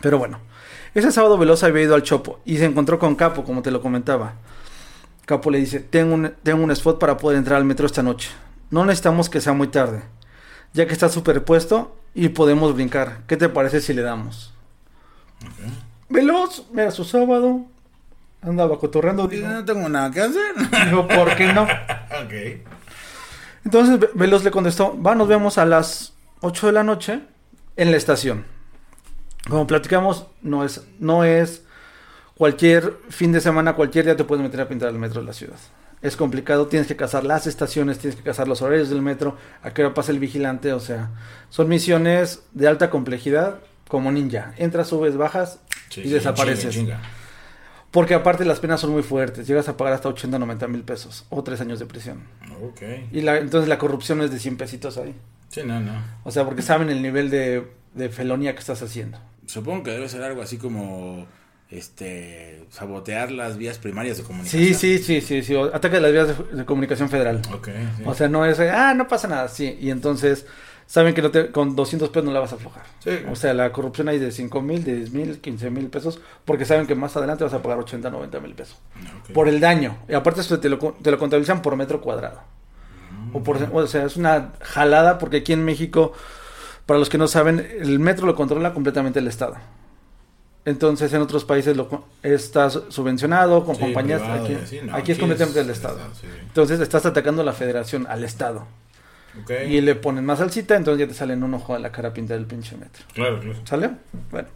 Pero 0.02 0.18
bueno, 0.18 0.40
ese 0.96 1.12
sábado 1.12 1.38
Velosa 1.38 1.68
había 1.68 1.84
ido 1.84 1.94
al 1.94 2.02
Chopo 2.02 2.40
y 2.46 2.58
se 2.58 2.66
encontró 2.66 2.98
con 2.98 3.14
Capo, 3.16 3.44
como 3.44 3.62
te 3.62 3.70
lo 3.70 3.80
comentaba. 3.80 4.34
Capo 5.28 5.52
le 5.52 5.60
dice, 5.60 5.82
tengo 5.82 6.16
un, 6.16 6.34
tengo 6.42 6.64
un 6.64 6.72
spot 6.72 6.98
para 7.00 7.16
poder 7.18 7.38
entrar 7.38 7.58
al 7.58 7.66
metro 7.66 7.86
esta 7.86 8.02
noche. 8.02 8.32
No 8.72 8.84
necesitamos 8.86 9.30
que 9.30 9.40
sea 9.40 9.54
muy 9.54 9.68
tarde, 9.68 10.02
ya 10.74 10.88
que 10.88 10.94
está 10.94 11.10
superpuesto 11.10 11.96
y 12.16 12.30
podemos 12.30 12.74
brincar. 12.74 13.20
¿Qué 13.28 13.38
te 13.38 13.50
parece 13.50 13.82
si 13.82 13.94
le 13.94 14.02
damos? 14.02 14.52
Veloz, 16.12 16.63
era 16.75 16.91
su 16.91 17.03
sábado, 17.03 17.62
andaba 18.41 18.77
cotorreando. 18.80 19.27
Digo, 19.27 19.48
Dijo, 19.48 19.60
no 19.60 19.65
tengo 19.65 19.89
nada 19.89 20.12
que 20.12 20.22
hacer. 20.22 20.53
dijo, 20.86 21.08
¿por 21.08 21.36
qué 21.36 21.53
no? 21.53 21.63
ok. 22.24 22.68
Entonces 23.65 24.00
Ve- 24.00 24.10
Veloz 24.15 24.44
le 24.44 24.51
contestó, 24.51 25.00
va, 25.01 25.15
nos 25.15 25.27
vemos 25.27 25.58
a 25.58 25.65
las 25.65 26.13
8 26.41 26.68
de 26.68 26.74
la 26.74 26.84
noche 26.84 27.22
en 27.77 27.91
la 27.91 27.98
estación. 27.98 28.46
Como 29.50 29.65
platicamos, 29.68 30.27
no 30.41 30.63
es, 30.63 30.84
no 31.00 31.24
es 31.24 31.63
cualquier 32.36 32.98
fin 33.10 33.32
de 33.32 33.41
semana, 33.41 33.74
cualquier 33.74 34.06
día 34.06 34.15
te 34.15 34.24
puedes 34.24 34.44
meter 34.44 34.62
a 34.62 34.68
pintar 34.68 34.89
el 34.89 34.98
metro 35.00 35.22
de 35.22 35.27
la 35.27 35.34
ciudad. 35.34 35.58
Es 36.01 36.15
complicado, 36.18 36.65
tienes 36.68 36.88
que 36.88 36.96
cazar 36.96 37.24
las 37.24 37.46
estaciones, 37.46 38.00
tienes 38.00 38.18
que 38.18 38.24
cazar 38.24 38.48
los 38.48 38.62
horarios 38.63 38.89
del 38.89 39.03
metro, 39.03 39.38
a 39.62 39.72
qué 39.72 39.84
hora 39.86 39.94
pasa 39.94 40.12
el 40.12 40.18
vigilante, 40.20 40.74
o 40.74 40.80
sea, 40.80 41.10
son 41.50 41.70
misiones 41.70 42.41
de 42.53 42.68
alta 42.68 42.89
complejidad 42.89 43.60
como 43.88 44.12
ninja. 44.12 44.53
Entras, 44.58 44.88
subes, 44.88 45.15
bajas 45.15 45.60
Sí, 45.91 46.01
y 46.01 46.10
desapareces. 46.10 46.74
chinga, 46.74 46.95
chinga. 46.95 47.10
Porque 47.91 48.13
aparte 48.13 48.45
las 48.45 48.60
penas 48.62 48.79
son 48.79 48.91
muy 48.91 49.03
fuertes, 49.03 49.45
llegas 49.45 49.67
a 49.67 49.75
pagar 49.75 49.93
hasta 49.93 50.07
80, 50.07 50.39
90 50.39 50.67
mil 50.69 50.83
pesos 50.83 51.25
o 51.29 51.43
tres 51.43 51.60
años 51.60 51.77
de 51.77 51.86
prisión. 51.86 52.24
Ok. 52.63 52.81
Y 53.12 53.21
la, 53.21 53.38
entonces 53.38 53.67
la 53.67 53.77
corrupción 53.77 54.21
es 54.21 54.31
de 54.31 54.39
100 54.39 54.55
pesitos 54.57 54.98
ahí. 54.98 55.13
Sí, 55.50 55.62
no, 55.65 55.81
no. 55.81 56.01
O 56.24 56.31
sea, 56.31 56.45
porque 56.45 56.62
saben 56.62 56.89
el 56.89 57.01
nivel 57.01 57.29
de, 57.29 57.67
de 57.93 58.10
felonía 58.10 58.53
que 58.53 58.60
estás 58.60 58.81
haciendo. 58.81 59.19
Supongo 59.45 59.83
que 59.83 59.91
debe 59.91 60.07
ser 60.07 60.24
algo 60.24 60.41
así 60.41 60.57
como 60.57 61.27
este 61.69 62.65
sabotear 62.69 63.31
las 63.31 63.57
vías 63.57 63.77
primarias 63.77 64.17
de 64.17 64.24
comunicación. 64.24 64.63
Sí, 64.63 64.74
sí, 64.74 64.98
sí, 65.00 65.19
sí, 65.19 65.43
sí. 65.43 65.55
Ataque 65.55 65.95
de 65.98 66.01
las 66.01 66.12
vías 66.13 66.27
de, 66.29 66.57
de 66.57 66.65
comunicación 66.65 67.10
federal. 67.10 67.41
Ok, 67.53 67.67
sí. 67.98 68.03
O 68.05 68.13
sea, 68.13 68.29
no 68.29 68.45
es, 68.45 68.57
ah, 68.62 68.93
no 68.93 69.10
pasa 69.10 69.27
nada, 69.27 69.50
sí. 69.50 69.77
Y 69.81 69.89
entonces 69.89 70.45
saben 70.91 71.13
que 71.13 71.21
no 71.21 71.31
te, 71.31 71.51
con 71.51 71.74
200 71.74 72.10
pesos 72.10 72.25
no 72.25 72.31
la 72.33 72.41
vas 72.41 72.51
a 72.51 72.55
aflojar. 72.55 72.83
Sí. 73.00 73.12
O 73.31 73.36
sea, 73.38 73.53
la 73.53 73.71
corrupción 73.71 74.10
hay 74.10 74.19
de 74.19 74.29
5 74.29 74.62
mil, 74.62 74.83
de 74.83 74.95
10 74.98 75.12
mil, 75.13 75.39
15 75.39 75.69
mil 75.69 75.88
pesos, 75.88 76.19
porque 76.43 76.65
saben 76.65 76.86
que 76.86 76.95
más 76.95 77.15
adelante 77.15 77.45
vas 77.45 77.53
a 77.53 77.62
pagar 77.62 77.79
80, 77.79 78.10
90 78.10 78.39
mil 78.41 78.53
pesos. 78.55 78.75
Por 79.33 79.48
el 79.48 79.62
daño. 79.62 79.98
Y 80.10 80.13
aparte 80.15 80.41
eso 80.41 80.60
te 80.60 80.67
lo, 80.67 80.77
te 80.77 81.10
lo 81.10 81.17
contabilizan 81.17 81.62
por 81.62 81.77
metro 81.77 82.01
cuadrado. 82.01 82.41
O, 83.31 83.41
por, 83.41 83.57
o 83.71 83.88
sea, 83.88 84.03
es 84.05 84.17
una 84.17 84.51
jalada 84.60 85.17
porque 85.17 85.38
aquí 85.38 85.53
en 85.53 85.63
México, 85.63 86.12
para 86.86 87.00
los 87.00 87.07
que 87.10 87.17
no 87.17 87.27
saben, 87.29 87.65
el 87.79 87.98
metro 88.00 88.25
lo 88.25 88.36
controla 88.36 88.74
completamente 88.74 89.19
el 89.19 89.27
Estado. 89.29 89.55
Entonces 90.65 91.12
en 91.13 91.21
otros 91.21 91.43
países 91.45 91.75
lo, 91.75 91.88
co- 91.89 92.05
está 92.21 92.69
su- 92.69 92.91
subvencionado 92.91 93.65
con 93.65 93.75
Sí, 93.75 93.81
compañías. 93.81 94.21
privado 94.21 94.43
Aquí, 94.45 94.53
no, 94.83 94.98
es 94.98 95.17
completamente 95.17 95.60
del 95.60 95.69
Estado. 95.71 96.00
sí. 96.19 96.27
Entonces 96.41 96.79
estás 96.79 97.05
atacando 97.05 97.41
a 97.41 97.45
la 97.45 97.53
federación, 97.53 98.05
al 98.07 98.24
Estado. 98.24 98.65
Y 99.68 99.82
le 99.82 99.96
ponen 99.96 100.26
más 100.26 100.40
salsita, 100.40 100.76
entonces 100.76 101.00
ya 101.00 101.08
te 101.08 101.14
sale 101.14 101.34
en 101.34 101.44
un 101.44 101.54
ojo 101.54 101.74
a 101.74 101.80
la 101.80 101.92
cara 101.92 102.14
pintar 102.14 102.38
el 102.38 102.46
pinche 102.46 102.76
metro. 102.76 103.06
Claro, 103.14 103.40
claro. 103.40 103.60
¿Sale? 103.66 103.92
Bueno. 104.30 104.48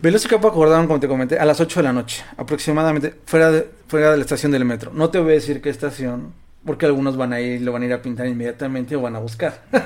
Veloz 0.00 0.24
y 0.24 0.28
Capo 0.28 0.48
acordaron, 0.48 0.86
como 0.86 1.00
te 1.00 1.08
comenté, 1.08 1.38
a 1.38 1.44
las 1.44 1.60
8 1.60 1.80
de 1.80 1.84
la 1.84 1.92
noche, 1.92 2.22
aproximadamente, 2.36 3.14
fuera 3.24 3.50
de, 3.50 3.68
fuera 3.88 4.10
de 4.10 4.18
la 4.18 4.22
estación 4.22 4.52
del 4.52 4.64
metro. 4.64 4.92
No 4.94 5.10
te 5.10 5.18
voy 5.18 5.30
a 5.30 5.34
decir 5.34 5.60
qué 5.60 5.70
estación, 5.70 6.34
porque 6.64 6.86
algunos 6.86 7.16
van 7.16 7.32
a 7.32 7.40
ir, 7.40 7.62
lo 7.62 7.72
van 7.72 7.82
a 7.82 7.86
ir 7.86 7.92
a 7.92 8.02
pintar 8.02 8.26
inmediatamente 8.26 8.94
o 8.96 9.00
van 9.00 9.16
a 9.16 9.18
buscar. 9.18 9.62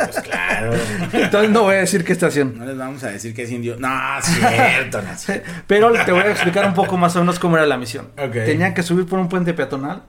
Pues 0.00 0.20
claro. 0.20 0.72
Entonces 1.12 1.50
no 1.50 1.64
voy 1.64 1.76
a 1.76 1.80
decir 1.80 2.04
qué 2.04 2.12
estación. 2.12 2.58
No 2.58 2.64
les 2.64 2.76
vamos 2.76 3.04
a 3.04 3.10
decir 3.10 3.34
que 3.34 3.42
es 3.42 3.50
indio. 3.50 3.76
No, 3.78 3.88
cierto, 4.22 5.02
no 5.02 5.14
cierto. 5.14 5.48
Pero 5.66 5.92
te 6.04 6.10
voy 6.10 6.22
a 6.22 6.30
explicar 6.30 6.66
un 6.66 6.74
poco 6.74 6.96
más 6.96 7.14
o 7.16 7.20
menos 7.20 7.38
cómo 7.38 7.56
era 7.56 7.66
la 7.66 7.76
misión. 7.76 8.08
Tenían 8.32 8.72
que 8.72 8.82
subir 8.82 9.04
por 9.04 9.18
un 9.18 9.28
puente 9.28 9.52
peatonal. 9.52 10.02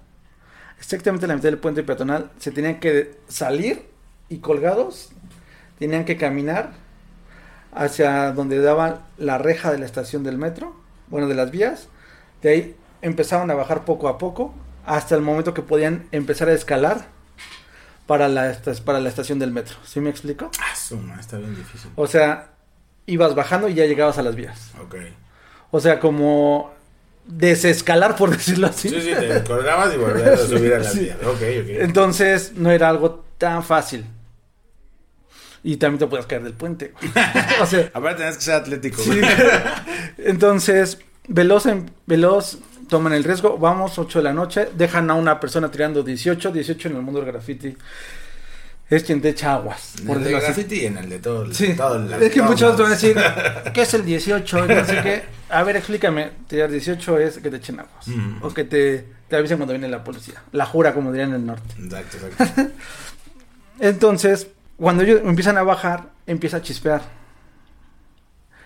Exactamente 0.82 1.28
la 1.28 1.36
mitad 1.36 1.50
del 1.50 1.60
puente 1.60 1.84
peatonal. 1.84 2.32
Se 2.40 2.52
tenían 2.52 2.80
que 2.80 3.16
salir 3.28 3.86
y 4.30 4.40
colgados. 4.40 5.12
Tenían 5.78 6.06
que 6.06 6.18
caminar 6.18 6.72
hacia 7.72 8.32
donde 8.32 8.60
daba 8.60 9.08
la 9.18 9.38
reja 9.38 9.72
de 9.72 9.78
la 9.78 9.86
estación 9.86 10.24
del 10.24 10.40
metro. 10.40 10.76
Bueno, 11.08 11.28
de 11.28 11.36
las 11.36 11.52
vías. 11.52 11.88
De 12.42 12.50
ahí 12.50 12.76
empezaban 13.04 13.52
a 13.52 13.54
bajar 13.54 13.86
poco 13.86 14.10
a 14.10 14.18
poco. 14.18 14.56
Hasta 14.84 15.14
el 15.14 15.22
momento 15.22 15.54
que 15.54 15.62
podían 15.62 16.08
empezar 16.12 16.50
a 16.50 16.54
escalar 16.54 17.06
para 18.08 18.28
la, 18.28 18.58
para 18.84 19.00
la 19.00 19.08
estación 19.08 19.38
del 19.38 19.52
metro. 19.52 19.78
¿Sí 19.86 20.00
me 20.00 20.10
explico? 20.10 20.50
Ah, 20.60 20.76
su 20.76 20.98
madre, 20.98 21.22
está 21.22 21.38
bien 21.38 21.56
difícil. 21.56 21.92
O 21.96 22.08
sea, 22.08 22.54
ibas 23.06 23.36
bajando 23.36 23.70
y 23.70 23.76
ya 23.76 23.86
llegabas 23.86 24.18
a 24.18 24.24
las 24.24 24.36
vías. 24.36 24.72
Ok. 24.84 24.96
O 25.70 25.80
sea, 25.80 26.00
como 26.00 26.74
desescalar, 27.26 28.16
por 28.16 28.30
decirlo 28.38 28.68
así. 28.68 28.90
Sí, 28.90 29.02
sí, 29.02 29.12
te 29.18 29.44
colgabas 29.44 29.94
y 29.94 29.98
volvías 29.98 30.40
a 30.42 30.48
subir 30.48 30.74
a 30.74 30.80
la 30.80 30.90
Sí. 30.90 31.00
vía. 31.02 31.18
Ok, 31.24 31.32
ok. 31.36 31.68
Entonces, 31.80 32.54
no 32.56 32.72
era 32.72 32.90
algo 32.90 33.26
tan 33.38 33.64
fácil. 33.64 34.06
Y 35.64 35.78
también 35.78 36.00
te 36.00 36.08
puedes 36.08 36.26
caer 36.26 36.44
del 36.44 36.54
puente. 36.54 36.94
o 37.62 37.66
sea, 37.66 37.92
Aparte 37.94 38.20
tenés 38.24 38.38
que 38.38 38.44
ser 38.44 38.56
atlético. 38.56 39.02
sí. 39.02 39.22
entonces, 40.18 40.98
Veloz, 41.28 41.66
en- 41.68 41.92
Veloz 42.08 42.58
toman 42.90 43.14
el 43.14 43.24
riesgo. 43.24 43.58
Vamos, 43.58 43.98
8 44.00 44.20
de 44.20 44.24
la 44.24 44.34
noche. 44.34 44.70
Dejan 44.76 45.10
a 45.12 45.14
una 45.14 45.40
persona 45.40 45.70
tirando 45.70 46.02
18. 46.04 46.52
18 46.52 46.90
en 46.90 46.96
el 46.96 47.02
mundo 47.04 47.22
del 47.22 47.32
graffiti. 47.32 47.78
Es 48.92 49.04
quien 49.04 49.22
te 49.22 49.30
echa 49.30 49.54
aguas. 49.54 49.94
En 50.00 50.06
Por 50.06 50.18
el 50.18 50.26
de 50.26 50.32
graffiti 50.34 50.82
y 50.82 50.86
en 50.86 50.98
el 50.98 51.10
de 51.10 51.18
todo. 51.20 51.44
el- 51.46 51.56
Sí, 51.56 51.74
todo 51.76 51.96
el- 51.96 52.12
es 52.22 52.32
que 52.32 52.42
muchos 52.42 52.72
el- 52.72 52.76
te 52.76 52.82
van 52.84 52.92
a 52.92 52.96
decir, 52.96 53.16
¿qué 53.74 53.82
es 53.84 53.94
el 53.96 54.06
18? 54.06 54.66
Y 54.66 54.68
no 54.68 54.86
sé 54.86 55.02
qué. 55.02 55.24
A 55.50 55.64
ver, 55.64 55.78
explícame. 55.78 56.32
Tirar 56.48 56.70
18 56.70 57.18
es 57.18 57.38
que 57.40 57.50
te 57.50 57.56
echen 57.58 57.80
aguas. 57.80 58.08
Ujú. 58.08 58.46
O 58.48 58.54
que 58.54 58.66
te, 58.66 59.06
te 59.30 59.36
avisen 59.38 59.58
cuando 59.58 59.74
viene 59.74 59.88
la 59.88 60.04
policía. 60.04 60.44
La 60.52 60.66
jura, 60.66 60.94
como 60.94 61.12
dirían 61.12 61.30
en 61.30 61.36
el 61.38 61.46
norte. 61.46 61.74
Exacto, 61.82 62.18
exacto. 62.28 62.62
Entonces, 63.80 64.48
cuando 64.78 65.04
ellos 65.04 65.22
empiezan 65.24 65.58
a 65.58 65.64
bajar, 65.64 66.10
empieza 66.28 66.58
a 66.58 66.62
chispear. 66.62 67.02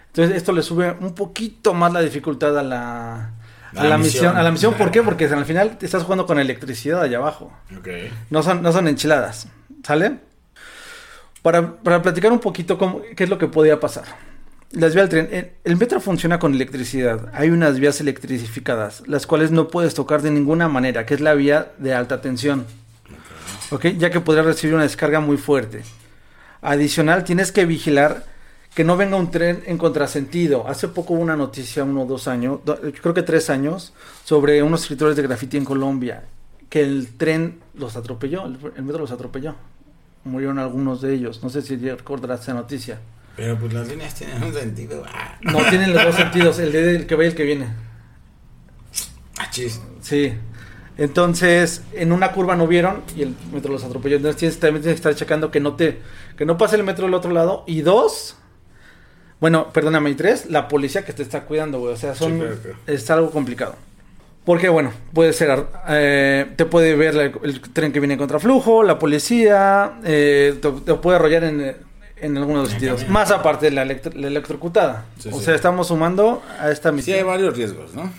Entonces, 0.07 0.35
esto 0.37 0.51
le 0.53 0.61
sube 0.63 0.95
un 0.99 1.13
poquito 1.13 1.73
más 1.73 1.91
la 1.93 2.01
dificultad 2.01 2.57
a 2.57 2.63
la, 2.63 3.13
a 3.15 3.31
la 3.73 3.83
la 3.83 3.97
misión. 3.97 4.23
misión. 4.23 4.37
A 4.37 4.43
la 4.43 4.51
misión, 4.51 4.73
¿por 4.73 4.89
qué? 4.91 5.03
Porque 5.03 5.25
al 5.25 5.45
final 5.45 5.77
te 5.77 5.85
estás 5.85 6.03
jugando 6.03 6.25
con 6.25 6.39
electricidad 6.39 7.01
allá 7.01 7.17
abajo. 7.17 7.53
No 8.29 8.41
son, 8.41 8.61
no 8.61 8.71
son 8.71 8.87
enchiladas. 8.87 9.47
¿Sale? 9.85 10.17
Para, 11.43 11.75
para 11.75 12.01
platicar 12.01 12.31
un 12.31 12.39
poquito 12.39 12.75
cómo, 12.79 13.01
qué 13.15 13.25
es 13.25 13.29
lo 13.29 13.37
que 13.37 13.47
podía 13.47 13.79
pasar. 13.79 14.05
Las 14.71 14.95
vías 14.95 15.07
del 15.11 15.27
tren. 15.27 15.29
El, 15.31 15.51
el 15.63 15.77
metro 15.77 16.01
funciona 16.01 16.39
con 16.39 16.55
electricidad. 16.55 17.29
Hay 17.33 17.51
unas 17.51 17.79
vías 17.79 18.01
electrificadas, 18.01 19.03
las 19.07 19.27
cuales 19.27 19.51
no 19.51 19.67
puedes 19.67 19.93
tocar 19.93 20.23
de 20.23 20.31
ninguna 20.31 20.67
manera, 20.67 21.05
que 21.05 21.13
es 21.13 21.21
la 21.21 21.35
vía 21.35 21.71
de 21.77 21.93
alta 21.93 22.19
tensión. 22.19 22.65
¿Ok? 23.69 23.85
Ya 23.99 24.09
que 24.09 24.21
podría 24.21 24.41
recibir 24.43 24.73
una 24.73 24.83
descarga 24.83 25.19
muy 25.19 25.37
fuerte. 25.37 25.83
Adicional, 26.63 27.23
tienes 27.23 27.51
que 27.51 27.65
vigilar 27.65 28.25
que 28.73 28.83
no 28.83 28.97
venga 28.97 29.17
un 29.17 29.29
tren 29.29 29.61
en 29.67 29.77
contrasentido. 29.77 30.67
Hace 30.67 30.87
poco 30.87 31.13
hubo 31.13 31.21
una 31.21 31.37
noticia, 31.37 31.83
uno 31.83 32.01
o 32.01 32.05
dos 32.07 32.27
años, 32.27 32.59
do- 32.65 32.79
creo 33.01 33.13
que 33.13 33.21
tres 33.21 33.51
años, 33.51 33.93
sobre 34.23 34.63
unos 34.63 34.81
escritores 34.81 35.15
de 35.15 35.21
graffiti 35.21 35.57
en 35.57 35.63
Colombia, 35.63 36.23
que 36.69 36.81
el 36.81 37.15
tren 37.17 37.59
los 37.75 37.95
atropelló, 37.95 38.47
el, 38.47 38.57
el 38.75 38.83
metro 38.83 39.01
los 39.01 39.11
atropelló. 39.11 39.53
Murieron 40.25 40.59
algunos 40.59 41.01
de 41.01 41.13
ellos. 41.13 41.41
No 41.43 41.49
sé 41.49 41.61
si 41.61 41.75
recordarás 41.77 42.41
esa 42.41 42.53
noticia. 42.53 42.99
Pero 43.37 43.57
pues 43.59 43.73
las 43.73 43.87
líneas 43.87 44.13
tienen 44.15 44.41
un 44.43 44.53
sentido. 44.53 45.03
Ah, 45.07 45.37
No 45.41 45.59
tienen 45.69 45.93
los 45.93 46.03
dos 46.03 46.15
sentidos, 46.15 46.59
el 46.59 46.71
de 46.71 46.95
el 46.97 47.05
que 47.07 47.15
va 47.15 47.23
y 47.23 47.27
el 47.27 47.35
que 47.35 47.43
viene. 47.43 47.67
ah, 49.37 49.49
chis. 49.51 49.81
Sí. 50.01 50.33
Entonces, 50.97 51.81
en 51.93 52.11
una 52.13 52.31
curva 52.31 52.55
no 52.55 52.67
vieron 52.67 53.03
y 53.17 53.21
el 53.23 53.35
metro 53.51 53.71
los 53.73 53.83
atropelló. 53.83 54.15
Entonces 54.15 54.39
tienes, 54.39 54.59
también 54.59 54.81
tienes 54.81 55.01
que 55.01 55.09
estar 55.09 55.15
checando 55.15 55.51
que 55.51 55.59
no 55.59 55.75
te, 55.75 55.99
que 56.37 56.45
no 56.45 56.57
pase 56.57 56.77
el 56.77 56.83
metro 56.83 57.05
del 57.05 57.13
otro 57.13 57.31
lado. 57.31 57.65
Y 57.67 57.81
dos, 57.81 58.37
bueno, 59.41 59.73
perdóname, 59.73 60.09
y 60.11 60.15
tres, 60.15 60.49
la 60.49 60.67
policía 60.69 61.03
que 61.03 61.11
te 61.13 61.21
está 61.21 61.43
cuidando, 61.43 61.79
güey. 61.79 61.93
O 61.93 61.97
sea, 61.97 62.15
son, 62.15 62.31
Sí, 62.33 62.37
claro, 62.39 62.57
claro. 62.61 62.77
es 62.87 63.09
algo 63.11 63.29
complicado. 63.31 63.75
Porque, 64.45 64.69
bueno, 64.69 64.91
puede 65.13 65.33
ser, 65.33 65.65
eh, 65.89 66.45
te 66.55 66.65
puede 66.65 66.95
ver 66.95 67.15
el, 67.15 67.31
el 67.43 67.61
tren 67.61 67.91
que 67.91 67.99
viene 67.99 68.13
en 68.13 68.19
contraflujo, 68.19 68.83
la 68.83 68.99
policía, 68.99 69.93
eh, 70.03 70.57
te, 70.61 70.71
te 70.71 70.93
puede 70.95 71.15
arrollar 71.17 71.43
en, 71.45 71.75
en 72.17 72.37
algunos 72.37 72.61
de 72.61 72.63
los 72.63 72.73
En 72.73 72.79
sentidos. 72.79 73.09
Más 73.09 73.31
aparte 73.31 73.65
de 73.65 73.71
la, 73.71 73.81
electro- 73.83 74.13
la 74.13 74.27
electrocutada. 74.27 75.05
Sí, 75.19 75.29
o 75.33 75.39
sí. 75.39 75.45
sea, 75.45 75.55
estamos 75.55 75.87
sumando 75.87 76.43
a 76.59 76.69
esta 76.69 76.89
Sí, 76.89 76.93
hay 76.93 76.95
misión 77.23 77.27
varios 77.27 77.57
riesgos, 77.57 77.95
¿no? 77.95 78.11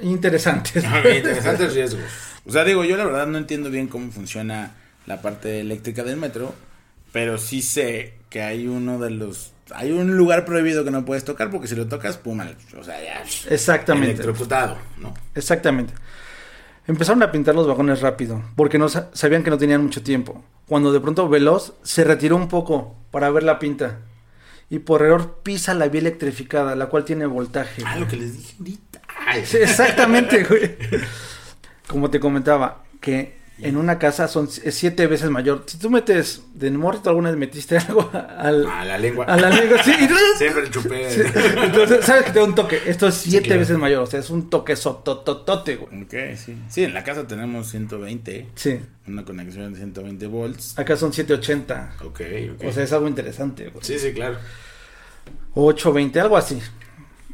interesantes. 0.00 0.82
Interesantes 1.14 1.74
riesgos. 1.74 2.02
O 2.46 2.52
sea, 2.52 2.64
digo, 2.64 2.84
yo 2.84 2.96
la 2.96 3.04
verdad 3.04 3.26
no 3.26 3.38
entiendo 3.38 3.70
bien 3.70 3.88
cómo 3.88 4.10
funciona 4.10 4.72
la 5.06 5.20
parte 5.20 5.60
eléctrica 5.60 6.04
del 6.04 6.16
metro, 6.16 6.54
pero 7.12 7.38
sí 7.38 7.60
sé 7.62 8.14
que 8.30 8.42
hay 8.42 8.66
uno 8.66 8.98
de 8.98 9.10
los... 9.10 9.52
Hay 9.74 9.90
un 9.92 10.16
lugar 10.16 10.44
prohibido 10.44 10.84
que 10.84 10.90
no 10.90 11.04
puedes 11.04 11.24
tocar 11.24 11.50
porque 11.50 11.66
si 11.66 11.74
lo 11.74 11.86
tocas, 11.88 12.16
pum, 12.18 12.40
o 12.78 12.84
sea, 12.84 13.02
ya... 13.02 13.22
Exactamente. 13.50 14.12
Electrocutado, 14.22 14.78
¿no? 14.98 15.12
Exactamente. 15.34 15.92
Empezaron 16.86 17.22
a 17.24 17.32
pintar 17.32 17.54
los 17.56 17.66
vagones 17.66 18.00
rápido, 18.00 18.42
porque 18.54 18.78
no 18.78 18.88
sa- 18.88 19.10
sabían 19.12 19.42
que 19.42 19.50
no 19.50 19.58
tenían 19.58 19.82
mucho 19.82 20.02
tiempo. 20.04 20.44
Cuando 20.68 20.92
de 20.92 21.00
pronto 21.00 21.28
Veloz 21.28 21.72
se 21.82 22.04
retiró 22.04 22.36
un 22.36 22.46
poco 22.48 22.94
para 23.10 23.28
ver 23.30 23.42
la 23.42 23.58
pinta. 23.58 23.98
Y 24.70 24.78
por 24.80 25.02
error 25.02 25.40
pisa 25.42 25.74
la 25.74 25.88
vía 25.88 26.00
electrificada, 26.02 26.76
la 26.76 26.86
cual 26.86 27.04
tiene 27.04 27.26
voltaje. 27.26 27.82
Ah, 27.84 27.90
güey. 27.94 28.00
lo 28.04 28.08
que 28.08 28.16
les 28.16 28.36
dije 28.36 28.54
ahorita. 28.58 29.00
Ay, 29.26 29.44
Sí, 29.46 29.56
exactamente, 29.58 30.44
güey. 30.44 30.76
Como 31.88 32.10
te 32.10 32.20
comentaba, 32.20 32.84
que 33.00 33.36
en 33.58 33.76
una 33.78 33.98
casa 33.98 34.28
son 34.28 34.48
es 34.64 34.74
siete 34.74 35.06
veces 35.06 35.30
mayor. 35.30 35.64
Si 35.66 35.78
tú 35.78 35.88
metes, 35.88 36.42
de 36.52 36.70
morrito 36.72 37.08
alguna 37.08 37.30
vez 37.30 37.38
metiste 37.38 37.78
algo 37.88 38.10
al, 38.12 38.66
A 38.66 38.84
la 38.84 38.98
lengua. 38.98 39.24
a 39.24 39.36
la 39.36 39.48
lengua, 39.48 39.82
sí, 39.82 39.92
Siempre 40.38 40.70
chupé. 40.70 41.10
Sí, 41.10 41.22
Entonces, 41.62 42.04
sabes 42.04 42.24
que 42.24 42.32
te 42.32 42.38
da 42.40 42.44
un 42.44 42.54
toque. 42.54 42.82
Esto 42.86 43.08
es 43.08 43.14
siete 43.14 43.46
claro. 43.46 43.60
veces 43.60 43.78
mayor. 43.78 44.02
O 44.02 44.06
sea, 44.06 44.20
es 44.20 44.28
un 44.28 44.50
toque 44.50 44.76
sotototote, 44.76 45.76
güey. 45.76 46.02
Ok, 46.02 46.36
sí. 46.36 46.54
Sí, 46.68 46.84
en 46.84 46.92
la 46.92 47.02
casa 47.02 47.26
tenemos 47.26 47.70
120, 47.70 48.48
Sí. 48.54 48.78
una 49.08 49.24
conexión 49.24 49.72
de 49.72 49.78
120 49.78 50.26
volts. 50.26 50.78
Acá 50.78 50.96
son 50.96 51.12
780. 51.14 51.94
Ok, 52.04 52.20
ok. 52.56 52.64
O 52.68 52.72
sea, 52.72 52.84
es 52.84 52.92
algo 52.92 53.08
interesante, 53.08 53.68
güey. 53.70 53.82
sí, 53.84 53.98
sí, 53.98 54.12
claro. 54.12 54.36
820, 55.54 56.20
algo 56.20 56.36
así. 56.36 56.60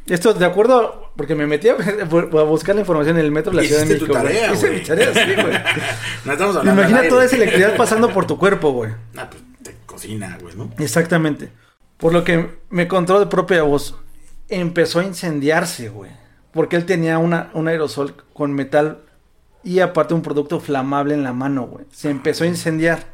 Esto 0.07 0.33
de 0.33 0.45
acuerdo, 0.45 1.02
porque 1.15 1.35
me 1.35 1.45
metí 1.47 1.69
a, 1.69 1.73
a 2.01 2.43
buscar 2.43 2.75
la 2.75 2.81
información 2.81 3.17
en 3.17 3.25
el 3.25 3.31
metro 3.31 3.51
de 3.51 3.57
la 3.57 3.63
Ciudad 3.67 3.85
de 3.85 3.95
tu 3.95 4.07
México. 4.07 4.19
güey. 4.19 4.33
tarea, 4.33 4.53
Hice 4.53 4.67
güey. 4.67 4.79
mi 4.79 4.85
tarea, 4.85 5.13
sí, 5.13 5.41
güey. 5.41 5.53
No 6.25 6.31
estamos 6.33 6.55
hablando 6.55 6.81
Imagina 6.81 7.07
toda 7.09 7.25
esa 7.25 7.35
electricidad 7.35 7.75
pasando 7.75 8.09
por 8.11 8.25
tu 8.25 8.37
cuerpo, 8.37 8.71
güey. 8.71 8.91
Ah, 9.17 9.29
pues 9.29 9.43
te 9.61 9.75
cocina, 9.85 10.37
güey, 10.41 10.55
¿no? 10.55 10.71
Exactamente. 10.79 11.49
Por 11.97 12.13
lo 12.13 12.23
que 12.23 12.49
me 12.69 12.87
contó 12.87 13.19
de 13.19 13.27
propia 13.27 13.63
voz, 13.63 13.95
empezó 14.49 14.99
a 14.99 15.03
incendiarse, 15.03 15.89
güey. 15.89 16.11
Porque 16.51 16.75
él 16.75 16.85
tenía 16.85 17.17
una, 17.17 17.49
un 17.53 17.67
aerosol 17.67 18.15
con 18.33 18.53
metal 18.53 18.99
y 19.63 19.79
aparte 19.79 20.13
un 20.13 20.21
producto 20.21 20.59
flamable 20.59 21.13
en 21.13 21.23
la 21.23 21.33
mano, 21.33 21.63
güey. 21.63 21.85
Se 21.91 22.09
empezó 22.09 22.43
a 22.43 22.47
incendiar. 22.47 23.05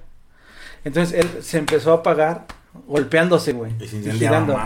Entonces 0.83 1.19
él 1.19 1.43
se 1.43 1.57
empezó 1.57 1.91
a 1.91 1.95
apagar 1.97 2.45
golpeándose, 2.87 3.53
güey. 3.53 3.73
Y 3.79 3.87
girando. 4.11 4.57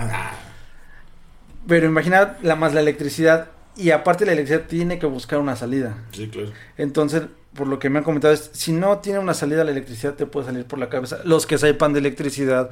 Ah, 1.63 1.65
Pero 1.67 1.85
imagina 1.87 2.37
la 2.41 2.55
más 2.55 2.73
la 2.73 2.81
electricidad 2.81 3.47
y 3.75 3.91
aparte 3.91 4.25
la 4.25 4.33
electricidad 4.33 4.67
tiene 4.67 4.99
que 4.99 5.05
buscar 5.05 5.39
una 5.39 5.55
salida. 5.55 5.95
sí, 6.11 6.27
claro. 6.27 6.51
Entonces, 6.77 7.23
por 7.55 7.67
lo 7.67 7.79
que 7.79 7.89
me 7.89 7.99
han 7.99 8.03
comentado 8.03 8.33
es, 8.33 8.49
si 8.53 8.71
no 8.71 8.97
tiene 8.99 9.19
una 9.19 9.33
salida 9.33 9.63
la 9.63 9.71
electricidad 9.71 10.13
te 10.13 10.25
puede 10.25 10.47
salir 10.47 10.65
por 10.65 10.79
la 10.79 10.89
cabeza. 10.89 11.19
Los 11.23 11.45
que 11.45 11.57
sepan 11.57 11.93
de 11.93 11.99
electricidad 11.99 12.69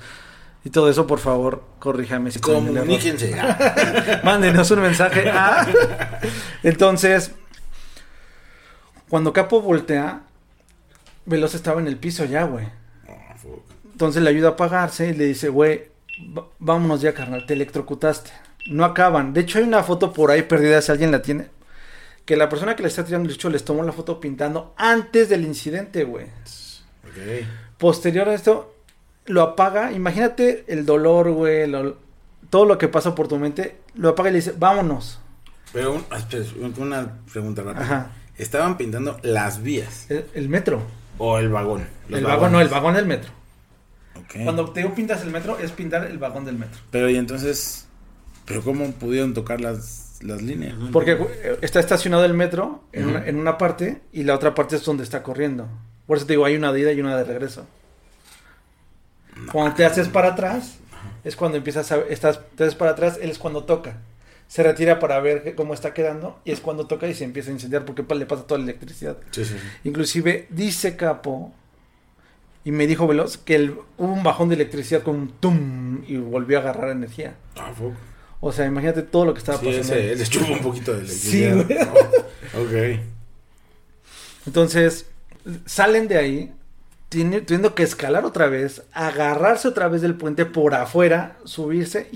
y 0.63 0.69
todo 0.69 0.89
eso, 0.89 1.07
por 1.07 1.19
favor, 1.19 1.63
corríjame 1.79 2.31
si. 2.31 2.39
Comuníquense. 2.39 3.39
Ah, 3.39 4.21
Mándenos 4.23 4.69
un 4.71 4.81
mensaje. 4.81 5.29
Ah. 5.29 5.65
Entonces, 6.63 7.31
cuando 9.09 9.33
Capo 9.33 9.61
voltea, 9.61 10.21
Veloz 11.25 11.53
estaba 11.55 11.81
en 11.81 11.87
el 11.87 11.97
piso 11.97 12.25
ya, 12.25 12.43
güey. 12.43 12.67
fuck. 13.37 13.61
Entonces 13.91 14.23
le 14.23 14.29
ayuda 14.29 14.49
a 14.49 14.51
apagarse 14.51 15.09
y 15.09 15.13
le 15.13 15.25
dice, 15.25 15.49
güey, 15.49 15.89
vámonos 16.59 17.01
ya, 17.01 17.13
carnal, 17.13 17.45
te 17.45 17.53
electrocutaste. 17.53 18.31
No 18.67 18.85
acaban. 18.85 19.33
De 19.33 19.41
hecho, 19.41 19.57
hay 19.59 19.63
una 19.65 19.83
foto 19.83 20.13
por 20.13 20.31
ahí 20.31 20.43
perdida, 20.43 20.81
si 20.81 20.91
alguien 20.91 21.11
la 21.11 21.21
tiene. 21.21 21.47
Que 22.25 22.35
la 22.37 22.47
persona 22.49 22.75
que 22.75 22.83
le 22.83 22.89
está 22.89 23.03
tirando 23.03 23.27
el 23.29 23.35
hecho 23.35 23.49
les 23.49 23.65
tomó 23.65 23.83
la 23.83 23.91
foto 23.91 24.19
pintando 24.19 24.73
antes 24.77 25.27
del 25.29 25.43
incidente, 25.43 26.03
güey. 26.03 26.27
Posterior 27.77 28.29
a 28.29 28.33
esto, 28.33 28.75
lo 29.25 29.41
apaga. 29.41 29.91
Imagínate 29.91 30.63
el 30.67 30.85
dolor, 30.85 31.31
güey, 31.31 31.67
lo- 31.67 31.97
todo 32.49 32.65
lo 32.65 32.77
que 32.77 32.87
pasa 32.87 33.15
por 33.15 33.27
tu 33.27 33.37
mente. 33.37 33.77
Lo 33.95 34.09
apaga 34.09 34.29
y 34.29 34.33
le 34.33 34.39
dice, 34.39 34.53
vámonos. 34.57 35.19
Pero 35.73 35.93
un- 35.95 36.05
ah, 36.11 36.19
una 36.77 37.17
pregunta 37.31 37.63
rápida. 37.63 37.83
Ajá. 37.83 38.11
Estaban 38.37 38.77
pintando 38.77 39.19
las 39.23 39.61
vías 39.61 40.05
El, 40.09 40.25
el 40.33 40.49
metro. 40.49 40.81
o 41.17 41.37
el 41.37 41.49
vagón. 41.49 41.85
El 42.09 42.23
vagón, 42.23 42.51
no, 42.51 42.61
el 42.61 42.67
vagón 42.69 42.95
del 42.95 43.05
metro. 43.05 43.31
Cuando 44.43 44.69
te 44.71 44.81
digo 44.81 44.95
pintas 44.95 45.21
el 45.23 45.31
metro, 45.31 45.57
es 45.59 45.71
pintar 45.71 46.05
el 46.05 46.17
vagón 46.17 46.45
del 46.45 46.57
metro. 46.57 46.79
Pero 46.91 47.09
y 47.09 47.17
entonces, 47.17 47.87
pero 48.51 48.63
cómo 48.63 48.91
pudieron 48.91 49.33
tocar 49.33 49.61
las, 49.61 50.19
las 50.21 50.41
líneas? 50.41 50.77
No 50.77 50.91
Porque 50.91 51.13
eh, 51.13 51.57
está 51.61 51.79
estacionado 51.79 52.25
el 52.25 52.33
metro 52.33 52.83
en, 52.93 53.05
Ujú. 53.05 53.11
una, 53.17 53.27
en 53.27 53.35
una 53.37 53.57
parte 53.57 54.01
y 54.11 54.23
la 54.23 54.35
otra 54.35 54.53
parte 54.53 54.75
es 54.75 54.83
donde 54.85 55.03
está 55.03 55.23
corriendo. 55.23 55.67
Por 56.07 56.17
eso 56.17 56.25
te 56.25 56.33
digo, 56.33 56.45
hay 56.45 56.55
una 56.55 56.71
de 56.73 56.79
ida 56.81 56.91
y 56.91 56.99
una 57.01 57.17
de 57.17 57.23
regreso. 57.23 57.65
Cuando 59.51 59.75
te 59.75 59.85
haces 59.85 60.07
para 60.09 60.29
atrás, 60.29 60.77
es 61.23 61.35
cuando 61.35 61.57
empiezas 61.57 61.91
a... 61.91 61.97
Estás, 62.09 62.39
te 62.55 62.63
haces 62.63 62.75
para 62.75 62.91
atrás, 62.91 63.17
él 63.21 63.29
es 63.29 63.39
cuando 63.39 63.63
toca. 63.63 63.97
Se 64.47 64.61
retira 64.63 64.99
para 64.99 65.19
ver 65.21 65.55
cómo 65.55 65.73
está 65.73 65.93
quedando 65.93 66.39
y 66.43 66.51
es 66.51 66.59
cuando 66.59 66.85
toca 66.85 67.07
y 67.07 67.13
se 67.13 67.23
empieza 67.23 67.49
a 67.49 67.53
incendiar 67.53 67.85
porque 67.85 68.03
le 68.15 68.25
pasa 68.25 68.43
toda 68.45 68.57
la 68.57 68.65
electricidad. 68.65 69.17
Sí, 69.31 69.45
sí, 69.45 69.53
sí. 69.57 69.67
Inclusive 69.85 70.47
dice 70.49 70.97
Capo 70.97 71.53
y 72.65 72.71
me 72.71 72.85
dijo 72.85 73.07
Veloz 73.07 73.37
que 73.37 73.55
el- 73.55 73.71
hubo 73.97 74.11
un 74.13 74.23
bajón 74.23 74.49
de 74.49 74.55
electricidad 74.55 75.03
con 75.03 75.15
un 75.15 75.29
tum 75.29 76.03
y 76.05 76.17
volvió 76.17 76.57
a 76.57 76.61
agarrar 76.61 76.89
energía. 76.91 77.35
Ah, 77.55 77.71
fuck. 77.73 77.93
O 78.43 78.51
sea, 78.51 78.65
imagínate 78.65 79.03
todo 79.03 79.23
lo 79.25 79.33
que 79.33 79.39
estaba 79.39 79.59
Sí, 79.59 79.65
pasando. 79.67 79.93
ese, 79.95 80.15
les 80.15 80.29
chupa 80.29 80.51
un 80.51 80.59
poquito 80.61 80.93
de 80.93 81.07
Sí, 81.07 81.43
electricidad. 81.43 81.85
¿no? 81.85 82.61
Ok. 82.63 82.99
Entonces, 84.47 85.05
salen 85.65 86.07
de 86.07 86.17
ahí, 86.17 86.53
teniendo 87.09 87.75
que 87.75 87.83
escalar 87.83 88.25
otra 88.25 88.47
vez, 88.47 88.81
agarrarse 88.93 89.67
otra 89.67 89.87
vez 89.87 90.01
del 90.01 90.15
puente 90.15 90.45
por 90.45 90.73
afuera, 90.73 91.37
subirse 91.45 92.09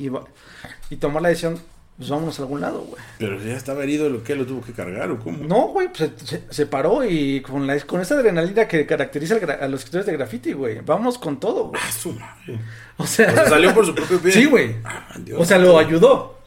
y 0.90 0.96
tomar 0.96 1.22
la 1.22 1.30
decisión, 1.30 1.60
pues 1.98 2.10
vámonos 2.10 2.38
a 2.40 2.42
algún 2.42 2.60
lado, 2.60 2.82
güey. 2.82 3.02
Pero 3.20 3.42
ya 3.42 3.56
estaba 3.56 3.84
herido, 3.84 4.10
¿lo 4.10 4.22
que 4.22 4.36
¿Lo 4.36 4.46
tuvo 4.46 4.62
que 4.62 4.74
cargar 4.74 5.10
o 5.12 5.20
cómo? 5.20 5.46
No, 5.46 5.68
güey, 5.70 5.88
pues 5.94 6.12
se, 6.50 6.66
paró 6.66 7.06
y 7.06 7.42
con, 7.42 7.66
la, 7.66 7.80
con 7.82 8.02
esa 8.02 8.16
adrenalina 8.16 8.68
que 8.68 8.86
caracteriza 8.86 9.36
a 9.36 9.68
los 9.70 9.80
escritores 9.80 10.06
de 10.06 10.14
graffiti, 10.14 10.52
güey. 10.52 10.82
Vamos 10.82 11.18
con 11.18 11.40
todo, 11.40 11.70
güey. 11.70 11.82
Ah, 11.84 11.92
su 11.92 12.12
madre. 12.14 12.60
O 12.98 13.06
sea, 13.06 13.30
O 13.30 13.36
sea, 13.36 13.50
salió 13.50 13.74
por 13.74 13.86
su 13.86 13.94
propio 13.94 14.22
pie. 14.22 14.32
Sí, 14.34 14.46
güey. 14.46 14.76
Ah. 14.86 15.08
O 15.38 15.44
sea, 15.44 15.58
lo 15.58 15.78
ayudó. 15.78 16.40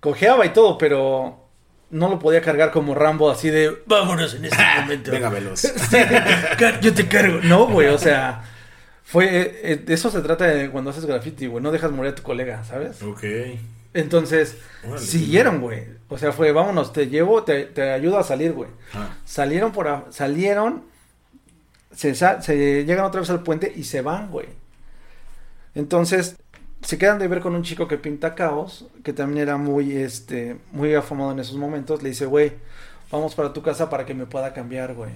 Cojeaba 0.00 0.46
y 0.46 0.50
todo, 0.50 0.78
pero 0.78 1.48
no 1.90 2.08
lo 2.08 2.18
podía 2.18 2.40
cargar 2.40 2.70
como 2.70 2.94
Rambo 2.94 3.30
así 3.30 3.50
de 3.50 3.82
vámonos 3.86 4.34
en 4.34 4.44
este 4.46 4.62
momento. 4.80 5.10
Venga, 5.10 5.28
veloz. 5.28 5.62
Yo 6.80 6.94
te 6.94 7.08
cargo. 7.08 7.40
No, 7.42 7.66
güey, 7.66 7.88
o 7.88 7.98
sea, 7.98 8.42
fue 9.04 9.60
eh, 9.62 9.76
de 9.76 9.94
eso 9.94 10.10
se 10.10 10.20
trata 10.20 10.46
de 10.46 10.70
cuando 10.70 10.90
haces 10.90 11.06
graffiti, 11.06 11.46
güey, 11.46 11.62
no 11.62 11.72
dejas 11.72 11.90
morir 11.92 12.12
a 12.12 12.14
tu 12.14 12.22
colega, 12.22 12.62
¿sabes? 12.64 13.02
ok. 13.02 13.24
Entonces, 14.00 14.56
Órale. 14.86 15.04
siguieron, 15.04 15.60
güey. 15.60 15.84
O 16.08 16.16
sea, 16.18 16.32
fue, 16.32 16.52
vámonos, 16.52 16.92
te 16.92 17.08
llevo, 17.08 17.42
te, 17.44 17.64
te 17.64 17.90
ayudo 17.90 18.18
a 18.18 18.22
salir, 18.22 18.52
güey. 18.52 18.70
Ah, 18.94 19.16
Salieron 19.24 19.72
por 19.72 19.88
a- 19.88 20.06
salieron 20.10 20.84
se, 21.94 22.14
se 22.14 22.84
llegan 22.84 23.04
otra 23.04 23.20
vez 23.20 23.30
al 23.30 23.42
puente 23.42 23.72
y 23.74 23.84
se 23.84 24.02
van, 24.02 24.30
güey. 24.30 24.46
Entonces, 25.74 26.36
se 26.82 26.96
quedan 26.98 27.18
de 27.18 27.28
ver 27.28 27.40
con 27.40 27.54
un 27.54 27.62
chico 27.62 27.88
que 27.88 27.98
pinta 27.98 28.34
caos, 28.34 28.86
que 29.02 29.12
también 29.12 29.42
era 29.48 29.56
muy, 29.56 29.96
este, 29.96 30.58
muy 30.72 30.94
afamado 30.94 31.32
en 31.32 31.40
esos 31.40 31.56
momentos. 31.56 32.02
Le 32.02 32.10
dice, 32.10 32.26
güey, 32.26 32.52
vamos 33.10 33.34
para 33.34 33.52
tu 33.52 33.62
casa 33.62 33.90
para 33.90 34.06
que 34.06 34.14
me 34.14 34.26
pueda 34.26 34.52
cambiar, 34.54 34.94
güey. 34.94 35.10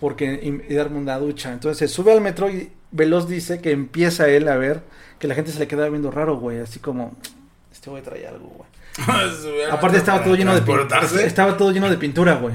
Porque, 0.00 0.40
y, 0.42 0.72
y 0.72 0.76
darme 0.76 0.98
una 0.98 1.18
ducha. 1.18 1.52
Entonces, 1.52 1.78
se 1.78 1.94
sube 1.94 2.12
al 2.12 2.20
metro 2.22 2.48
y 2.48 2.72
Veloz 2.90 3.28
dice 3.28 3.60
que 3.60 3.70
empieza 3.72 4.28
él 4.28 4.48
a 4.48 4.56
ver 4.56 4.82
que 5.18 5.28
la 5.28 5.34
gente 5.34 5.52
se 5.52 5.58
le 5.58 5.68
queda 5.68 5.88
viendo 5.90 6.10
raro, 6.10 6.38
güey. 6.38 6.58
Así 6.60 6.78
como, 6.80 7.14
este 7.72 7.90
güey 7.90 8.02
trae 8.02 8.26
algo, 8.26 8.48
güey. 8.48 8.68
Aparte 9.70 9.98
estaba 9.98 10.22
todo 10.22 10.34
lleno 10.34 10.54
de 10.54 10.62
pintura. 10.62 11.00
Estaba 11.24 11.56
todo 11.56 11.70
lleno 11.72 11.88
de 11.88 11.96
pintura, 11.96 12.34
güey. 12.34 12.54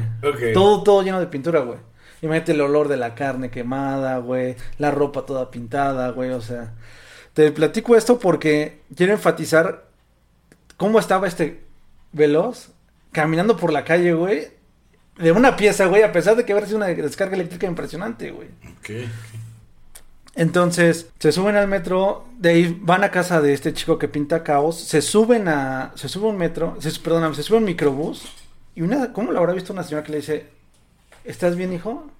Todo, 0.54 0.84
todo 0.84 1.02
lleno 1.02 1.20
de 1.20 1.28
pintura, 1.28 1.62
güey. 1.62 1.80
Imagínate 2.22 2.54
el 2.54 2.62
olor 2.62 2.88
de 2.88 2.98
la 2.98 3.16
carne 3.16 3.50
quemada, 3.50 4.18
güey. 4.18 4.56
La 4.78 4.92
ropa 4.92 5.26
toda 5.26 5.52
pintada, 5.52 6.10
güey. 6.12 6.32
O 6.32 6.42
sea, 6.42 6.74
te 7.34 7.52
platico 7.52 7.96
esto 7.96 8.20
porque 8.20 8.82
quiero 8.96 9.14
enfatizar 9.14 9.86
cómo 10.78 11.00
estaba 11.00 11.28
este 11.28 11.64
veloz 12.12 12.72
caminando 13.12 13.58
por 13.58 13.72
la 13.72 13.84
calle, 13.84 14.14
güey. 14.14 14.48
de 15.18 15.32
una 15.32 15.56
pieza, 15.56 15.86
güey, 15.86 16.04
a 16.04 16.12
pesar 16.12 16.36
de 16.36 16.44
que 16.46 16.52
haber 16.52 16.66
sido 16.66 16.78
una 16.78 16.88
descarga 16.88 17.36
eléctrica 17.36 17.68
impresionante, 17.68 18.32
güey. 18.32 18.50
Ok. 18.78 19.10
Entonces, 20.36 21.10
se 21.18 21.32
suben 21.32 21.56
al 21.56 21.70
metro, 21.70 22.26
de 22.38 22.50
ahí 22.50 22.80
van 22.82 23.06
a 23.06 23.12
casa 23.12 23.42
de 23.42 23.54
este 23.54 23.74
chico 23.74 23.98
que 23.98 24.10
pinta 24.10 24.44
caos, 24.44 24.78
se 24.78 25.02
suben 25.02 25.48
a, 25.48 25.94
se 25.96 26.10
sube 26.10 26.28
un 26.28 26.38
metro, 26.38 26.76
se, 26.80 26.92
perdóname, 27.00 27.36
se 27.36 27.44
sube 27.44 27.58
un 27.60 27.64
microbús, 27.64 28.26
y 28.76 28.82
una, 28.82 29.14
¿cómo 29.14 29.32
lo 29.32 29.40
habrá 29.40 29.54
visto 29.54 29.72
una 29.72 29.84
señora 29.84 30.04
que 30.04 30.12
le 30.12 30.18
dice, 30.18 30.48
¿estás 31.24 31.56
bien, 31.56 31.72
hijo? 31.72 32.12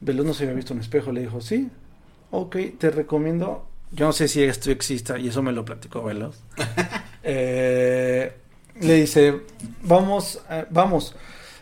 Veloz 0.00 0.26
no 0.26 0.34
se 0.34 0.42
había 0.44 0.54
visto 0.54 0.74
un 0.74 0.80
espejo, 0.80 1.12
le 1.12 1.22
dijo, 1.22 1.40
sí, 1.40 1.70
ok, 2.30 2.56
te 2.78 2.90
recomiendo, 2.90 3.66
yo 3.90 4.04
no 4.04 4.12
sé 4.12 4.28
si 4.28 4.42
esto 4.42 4.70
exista, 4.70 5.18
y 5.18 5.28
eso 5.28 5.42
me 5.42 5.52
lo 5.52 5.64
platicó 5.64 6.04
Veloz. 6.04 6.38
Eh, 7.26 8.36
le 8.82 8.94
dice, 8.96 9.40
vamos, 9.82 10.42
eh, 10.50 10.66
vamos, 10.68 11.16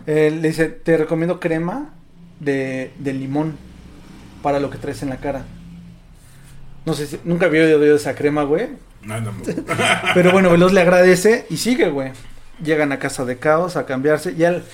Eh, 0.08 0.28
le 0.32 0.48
dice, 0.48 0.66
te 0.70 0.96
recomiendo 0.96 1.38
crema 1.38 1.94
de, 2.40 2.90
de 2.98 3.12
limón 3.12 3.56
para 4.42 4.60
lo 4.60 4.70
que 4.70 4.78
traes 4.78 5.02
en 5.02 5.10
la 5.10 5.16
cara. 5.18 5.44
No 6.84 6.94
sé 6.94 7.06
si, 7.06 7.20
nunca 7.24 7.46
había 7.46 7.62
oído 7.62 7.96
esa 7.96 8.14
crema, 8.14 8.42
güey. 8.42 8.70
No, 9.02 9.22
tampoco. 9.22 9.50
Pero 10.14 10.32
bueno, 10.32 10.50
Veloz 10.50 10.72
le 10.72 10.80
agradece 10.80 11.46
y 11.48 11.56
sigue, 11.56 11.88
güey. 11.90 12.12
Llegan 12.62 12.92
a 12.92 12.98
casa 12.98 13.24
de 13.24 13.38
caos 13.38 13.76
a 13.76 13.86
cambiarse. 13.86 14.32
Y 14.32 14.44
al- 14.44 14.64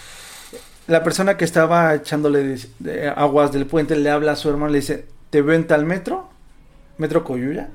la 0.87 1.02
persona 1.04 1.37
que 1.37 1.44
estaba 1.44 1.94
echándole 1.94 2.42
de- 2.42 2.66
de 2.78 3.09
aguas 3.09 3.52
del 3.52 3.66
puente 3.66 3.94
le 3.96 4.11
habla 4.11 4.33
a 4.33 4.37
su 4.37 4.48
hermano, 4.48 4.72
le 4.72 4.78
dice, 4.81 5.07
te 5.31 5.42
veo 5.42 5.54
en 5.54 5.66
tal 5.66 5.85
metro, 5.85 6.31
metro 6.96 7.24
Coyuya, 7.24 7.68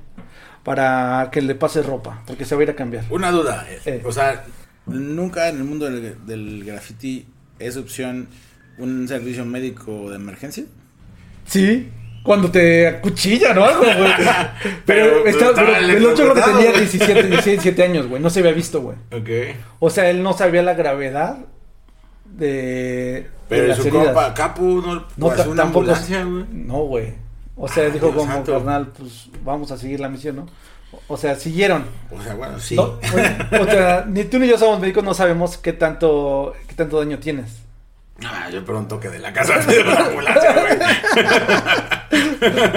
para 0.63 1.29
que 1.31 1.41
le 1.41 1.53
pase 1.55 1.83
ropa, 1.83 2.23
porque 2.25 2.45
se 2.45 2.55
va 2.55 2.61
a 2.61 2.63
ir 2.63 2.69
a 2.71 2.75
cambiar. 2.75 3.05
Una 3.11 3.29
duda. 3.31 3.65
eh, 3.69 3.79
Eh. 3.85 4.01
O 4.05 4.11
sea, 4.11 4.43
nunca 4.87 5.47
en 5.49 5.57
el 5.57 5.63
mundo 5.63 5.85
del, 5.85 6.25
del 6.25 6.63
graffiti 6.65 7.27
es 7.59 7.77
opción 7.77 8.27
un 8.79 9.07
servicio 9.07 9.45
médico 9.45 10.09
de 10.09 10.15
emergencia. 10.15 10.63
Sí, 11.45 11.89
cuando 12.23 12.49
te 12.49 12.87
acuchillan 12.87 13.57
o 13.57 13.65
algo, 13.65 13.81
güey. 13.83 13.93
Pero, 14.85 15.23
Pero- 15.23 15.27
estaba 15.27 15.77
el 15.79 16.05
otro 16.05 16.31
creo 16.31 16.33
que 16.35 16.41
tenía 16.41 16.69
güey. 16.71 16.79
17, 16.81 17.13
16, 17.23 17.43
17 17.63 17.83
años, 17.83 18.07
güey. 18.07 18.21
No 18.21 18.29
se 18.29 18.39
había 18.39 18.51
visto, 18.53 18.81
güey. 18.81 18.97
Ok. 19.11 19.55
O 19.79 19.89
sea, 19.89 20.09
él 20.09 20.23
no 20.23 20.33
sabía 20.33 20.61
la 20.63 20.73
gravedad 20.73 21.37
de, 22.25 23.27
Pero 23.49 23.61
de 23.63 23.67
las 23.69 23.77
su 23.77 23.87
heridas. 23.87 24.05
compa, 24.07 24.33
Capu, 24.33 24.81
no, 24.81 24.95
No, 24.95 25.05
no 25.17 25.29
ta- 25.29 25.47
una 25.47 25.63
tampoco. 25.63 25.79
ambulancia, 25.85 26.23
güey. 26.23 26.45
No, 26.51 26.77
güey. 26.85 27.13
O 27.55 27.67
sea, 27.67 27.83
Ah, 27.85 27.89
dijo 27.89 28.07
Dios 28.07 28.17
como 28.17 28.31
santo. 28.33 28.53
carnal, 28.53 28.87
pues 28.97 29.29
vamos 29.43 29.71
a 29.71 29.77
seguir 29.77 29.99
la 29.99 30.09
misión, 30.09 30.37
¿no? 30.37 30.45
O 31.07 31.17
sea, 31.17 31.35
siguieron. 31.35 31.85
O 32.11 32.21
sea, 32.21 32.33
bueno, 32.35 32.59
sí. 32.59 32.75
No, 32.75 32.99
güey, 33.11 33.61
o 33.61 33.65
sea, 33.65 34.05
ni 34.07 34.23
tú 34.25 34.39
ni 34.39 34.47
yo 34.47 34.57
somos 34.57 34.79
médicos, 34.79 35.03
no 35.03 35.13
sabemos 35.13 35.57
qué 35.57 35.73
tanto, 35.73 36.53
qué 36.67 36.73
tanto 36.75 36.99
daño 36.99 37.19
tienes. 37.19 37.61
Ah, 38.23 38.49
yo 38.51 38.63
por 38.63 38.75
un 38.75 38.87
toque 38.87 39.09
de 39.09 39.19
la 39.19 39.33
casa 39.33 39.57
de 39.59 39.81
una 39.81 40.05
ambulancia, 40.05 40.53
güey. 40.53 40.77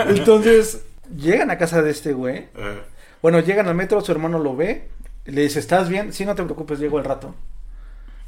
Entonces, 0.16 0.82
llegan 1.14 1.50
a 1.50 1.58
casa 1.58 1.82
de 1.82 1.90
este 1.90 2.12
güey. 2.12 2.48
Bueno, 3.22 3.40
llegan 3.40 3.68
al 3.68 3.74
metro, 3.74 4.00
su 4.00 4.12
hermano 4.12 4.38
lo 4.38 4.56
ve, 4.56 4.88
le 5.24 5.42
dice, 5.42 5.58
¿estás 5.58 5.88
bien? 5.88 6.12
Sí, 6.12 6.24
no 6.24 6.34
te 6.34 6.42
preocupes, 6.44 6.78
llego 6.78 6.98
al 6.98 7.04
rato. 7.04 7.34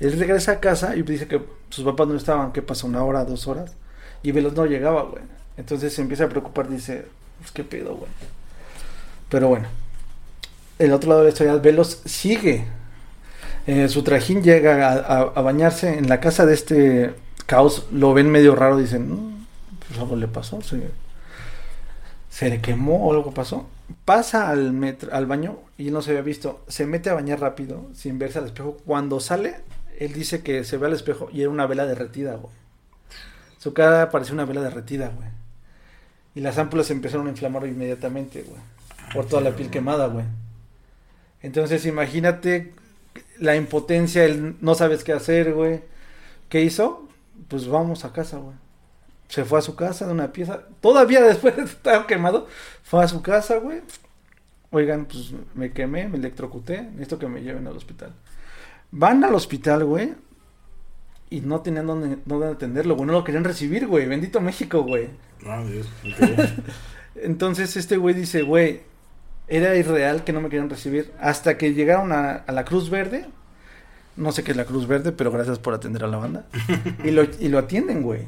Él 0.00 0.18
regresa 0.18 0.52
a 0.52 0.60
casa 0.60 0.94
y 0.96 1.02
dice 1.02 1.26
que 1.26 1.42
sus 1.70 1.84
papás 1.84 2.08
no 2.08 2.16
estaban, 2.16 2.52
que 2.52 2.62
pasó 2.62 2.86
una 2.86 3.02
hora, 3.02 3.24
dos 3.24 3.46
horas, 3.48 3.74
y 4.22 4.32
Veloz 4.32 4.54
no 4.54 4.66
llegaba, 4.66 5.02
güey. 5.02 5.22
Entonces 5.56 5.92
se 5.92 6.02
empieza 6.02 6.24
a 6.24 6.28
preocupar, 6.28 6.68
dice, 6.68 7.06
pues 7.40 7.50
qué 7.50 7.64
pedo, 7.64 7.96
güey. 7.96 8.10
Pero 9.28 9.48
bueno, 9.48 9.68
el 10.78 10.92
otro 10.92 11.08
lado 11.10 11.20
de 11.22 11.26
la 11.26 11.32
historia, 11.32 11.54
Veloz 11.56 12.02
sigue. 12.04 12.66
Eh, 13.68 13.90
su 13.90 14.02
trajín 14.02 14.42
llega 14.42 14.92
a, 14.92 15.42
bañarse 15.42 15.98
en 15.98 16.08
la 16.08 16.20
casa 16.20 16.46
de 16.46 16.54
este 16.54 17.14
caos, 17.44 17.86
lo 17.92 18.14
ven 18.14 18.30
medio 18.30 18.54
raro, 18.54 18.78
dicen, 18.78 19.12
"Mm, 19.12 19.46
pues 19.86 20.00
algo 20.00 20.16
le 20.16 20.26
pasó, 20.26 20.62
se, 20.62 20.88
se 22.30 22.48
le 22.48 22.62
quemó 22.62 23.06
o 23.06 23.12
algo 23.12 23.34
pasó. 23.34 23.68
Pasa 24.06 24.48
al, 24.48 24.72
metro, 24.72 25.12
al 25.12 25.26
baño 25.26 25.58
y 25.76 25.90
no 25.90 26.00
se 26.00 26.12
había 26.12 26.22
visto. 26.22 26.64
Se 26.66 26.86
mete 26.86 27.10
a 27.10 27.14
bañar 27.14 27.40
rápido, 27.40 27.84
sin 27.92 28.18
verse 28.18 28.38
al 28.38 28.46
espejo. 28.46 28.78
Cuando 28.86 29.20
sale, 29.20 29.56
él 29.98 30.14
dice 30.14 30.42
que 30.42 30.64
se 30.64 30.78
ve 30.78 30.86
al 30.86 30.94
espejo 30.94 31.28
y 31.30 31.42
era 31.42 31.50
una 31.50 31.66
vela 31.66 31.84
derretida, 31.84 32.36
güey. 32.36 32.54
Su 33.58 33.74
cara 33.74 34.08
parecía 34.10 34.32
una 34.32 34.46
vela 34.46 34.62
derretida, 34.62 35.12
güey. 35.14 35.28
Y 36.34 36.40
las 36.40 36.56
ámpulas 36.56 36.90
empezaron 36.90 37.26
a 37.26 37.30
inflamar 37.30 37.66
inmediatamente, 37.66 38.44
güey. 38.44 38.62
Por 39.12 39.26
toda 39.26 39.42
la 39.42 39.54
piel 39.54 39.68
quemada, 39.68 40.06
güey. 40.06 40.24
Entonces 41.42 41.84
imagínate 41.84 42.72
la 43.38 43.56
impotencia, 43.56 44.24
el 44.24 44.56
no 44.60 44.74
sabes 44.74 45.04
qué 45.04 45.12
hacer, 45.12 45.54
güey. 45.54 45.80
¿Qué 46.48 46.62
hizo? 46.62 47.08
Pues 47.48 47.68
vamos 47.68 48.04
a 48.04 48.12
casa, 48.12 48.38
güey. 48.38 48.56
Se 49.28 49.44
fue 49.44 49.58
a 49.58 49.62
su 49.62 49.76
casa 49.76 50.06
de 50.06 50.12
una 50.12 50.32
pieza. 50.32 50.62
Todavía 50.80 51.22
después 51.22 51.56
de 51.56 51.64
estar 51.64 52.06
quemado, 52.06 52.46
fue 52.82 53.04
a 53.04 53.08
su 53.08 53.22
casa, 53.22 53.58
güey. 53.58 53.82
Oigan, 54.70 55.06
pues 55.06 55.32
me 55.54 55.72
quemé, 55.72 56.08
me 56.08 56.18
electrocuté. 56.18 56.82
Necesito 56.82 57.18
que 57.18 57.28
me 57.28 57.42
lleven 57.42 57.66
al 57.66 57.76
hospital. 57.76 58.14
Van 58.90 59.22
al 59.24 59.34
hospital, 59.34 59.84
güey. 59.84 60.14
Y 61.30 61.40
no 61.42 61.60
tenían 61.60 61.86
dónde, 61.86 62.18
dónde 62.24 62.46
atenderlo, 62.46 62.96
güey. 62.96 63.06
No 63.06 63.12
lo 63.12 63.24
querían 63.24 63.44
recibir, 63.44 63.86
güey. 63.86 64.06
Bendito 64.06 64.40
México, 64.40 64.82
güey. 64.82 65.10
No, 65.42 65.64
Dios. 65.66 65.88
Entonces 67.14 67.76
este 67.76 67.96
güey 67.96 68.14
dice, 68.14 68.42
güey, 68.42 68.82
era 69.48 69.74
irreal 69.76 70.24
que 70.24 70.32
no 70.32 70.40
me 70.40 70.48
querían 70.48 70.70
recibir. 70.70 71.12
Hasta 71.20 71.56
que 71.58 71.74
llegaron 71.74 72.12
a, 72.12 72.32
a 72.32 72.52
la 72.52 72.64
Cruz 72.64 72.90
Verde. 72.90 73.26
No 74.16 74.32
sé 74.32 74.42
qué 74.42 74.50
es 74.50 74.56
la 74.56 74.64
Cruz 74.64 74.86
Verde, 74.88 75.12
pero 75.12 75.30
gracias 75.30 75.58
por 75.58 75.74
atender 75.74 76.04
a 76.04 76.08
la 76.08 76.16
banda. 76.18 76.46
y, 77.04 77.10
lo, 77.10 77.22
y 77.24 77.48
lo 77.48 77.58
atienden, 77.58 78.02
güey. 78.02 78.22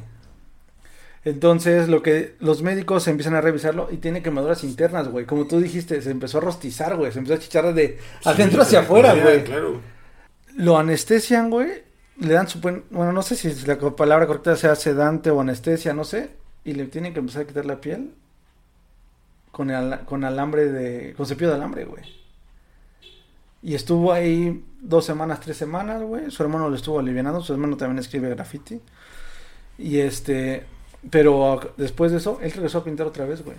Entonces 1.24 1.88
lo 1.88 2.02
que 2.02 2.34
los 2.40 2.62
médicos 2.62 3.06
empiezan 3.06 3.34
a 3.34 3.40
revisarlo 3.42 3.88
y 3.90 3.98
tiene 3.98 4.22
quemaduras 4.22 4.64
internas, 4.64 5.08
güey. 5.08 5.26
Como 5.26 5.46
tú 5.46 5.60
dijiste, 5.60 6.00
se 6.00 6.10
empezó 6.10 6.38
a 6.38 6.40
rostizar, 6.42 6.96
güey. 6.96 7.12
Se 7.12 7.18
empezó 7.18 7.34
a 7.34 7.38
chichar 7.38 7.74
de 7.74 7.98
adentro 8.24 8.62
hacia 8.62 8.80
afuera, 8.80 9.14
Sí, 9.14 9.20
güey. 9.20 9.44
Claro. 9.44 9.80
Lo 10.56 10.78
anestesian, 10.78 11.50
güey. 11.50 11.68
Le 12.18 12.32
dan 12.34 12.48
su... 12.48 12.60
buen- 12.60 12.84
Bueno, 12.90 13.12
no 13.12 13.22
sé 13.22 13.36
si 13.36 13.52
la 13.66 13.78
palabra 13.78 14.26
correcta 14.26 14.56
sea 14.56 14.74
sedante 14.76 15.30
o 15.30 15.40
anestesia, 15.40 15.92
no 15.92 16.04
sé. 16.04 16.30
Y 16.64 16.72
le 16.72 16.86
tienen 16.86 17.12
que 17.12 17.18
empezar 17.20 17.42
a 17.42 17.46
quitar 17.46 17.66
la 17.66 17.80
piel 17.80 18.12
con, 19.52 19.70
el- 19.70 20.00
con 20.00 20.24
alambre 20.24 20.66
de... 20.70 21.14
Con 21.14 21.26
cepillo 21.26 21.50
de 21.50 21.56
alambre, 21.56 21.84
güey. 21.84 22.02
Y 23.62 23.74
estuvo 23.74 24.12
ahí 24.12 24.64
dos 24.80 25.04
semanas, 25.04 25.40
tres 25.40 25.56
semanas, 25.56 26.02
güey. 26.02 26.30
Su 26.30 26.42
hermano 26.42 26.68
lo 26.68 26.76
estuvo 26.76 26.98
aliviando. 26.98 27.42
Su 27.42 27.52
hermano 27.52 27.76
también 27.76 27.98
escribe 27.98 28.30
graffiti. 28.30 28.80
Y 29.78 29.98
este... 29.98 30.64
Pero 31.10 31.72
después 31.76 32.12
de 32.12 32.18
eso, 32.18 32.38
él 32.42 32.52
regresó 32.52 32.78
a 32.78 32.84
pintar 32.84 33.06
otra 33.06 33.24
vez, 33.24 33.42
güey. 33.44 33.56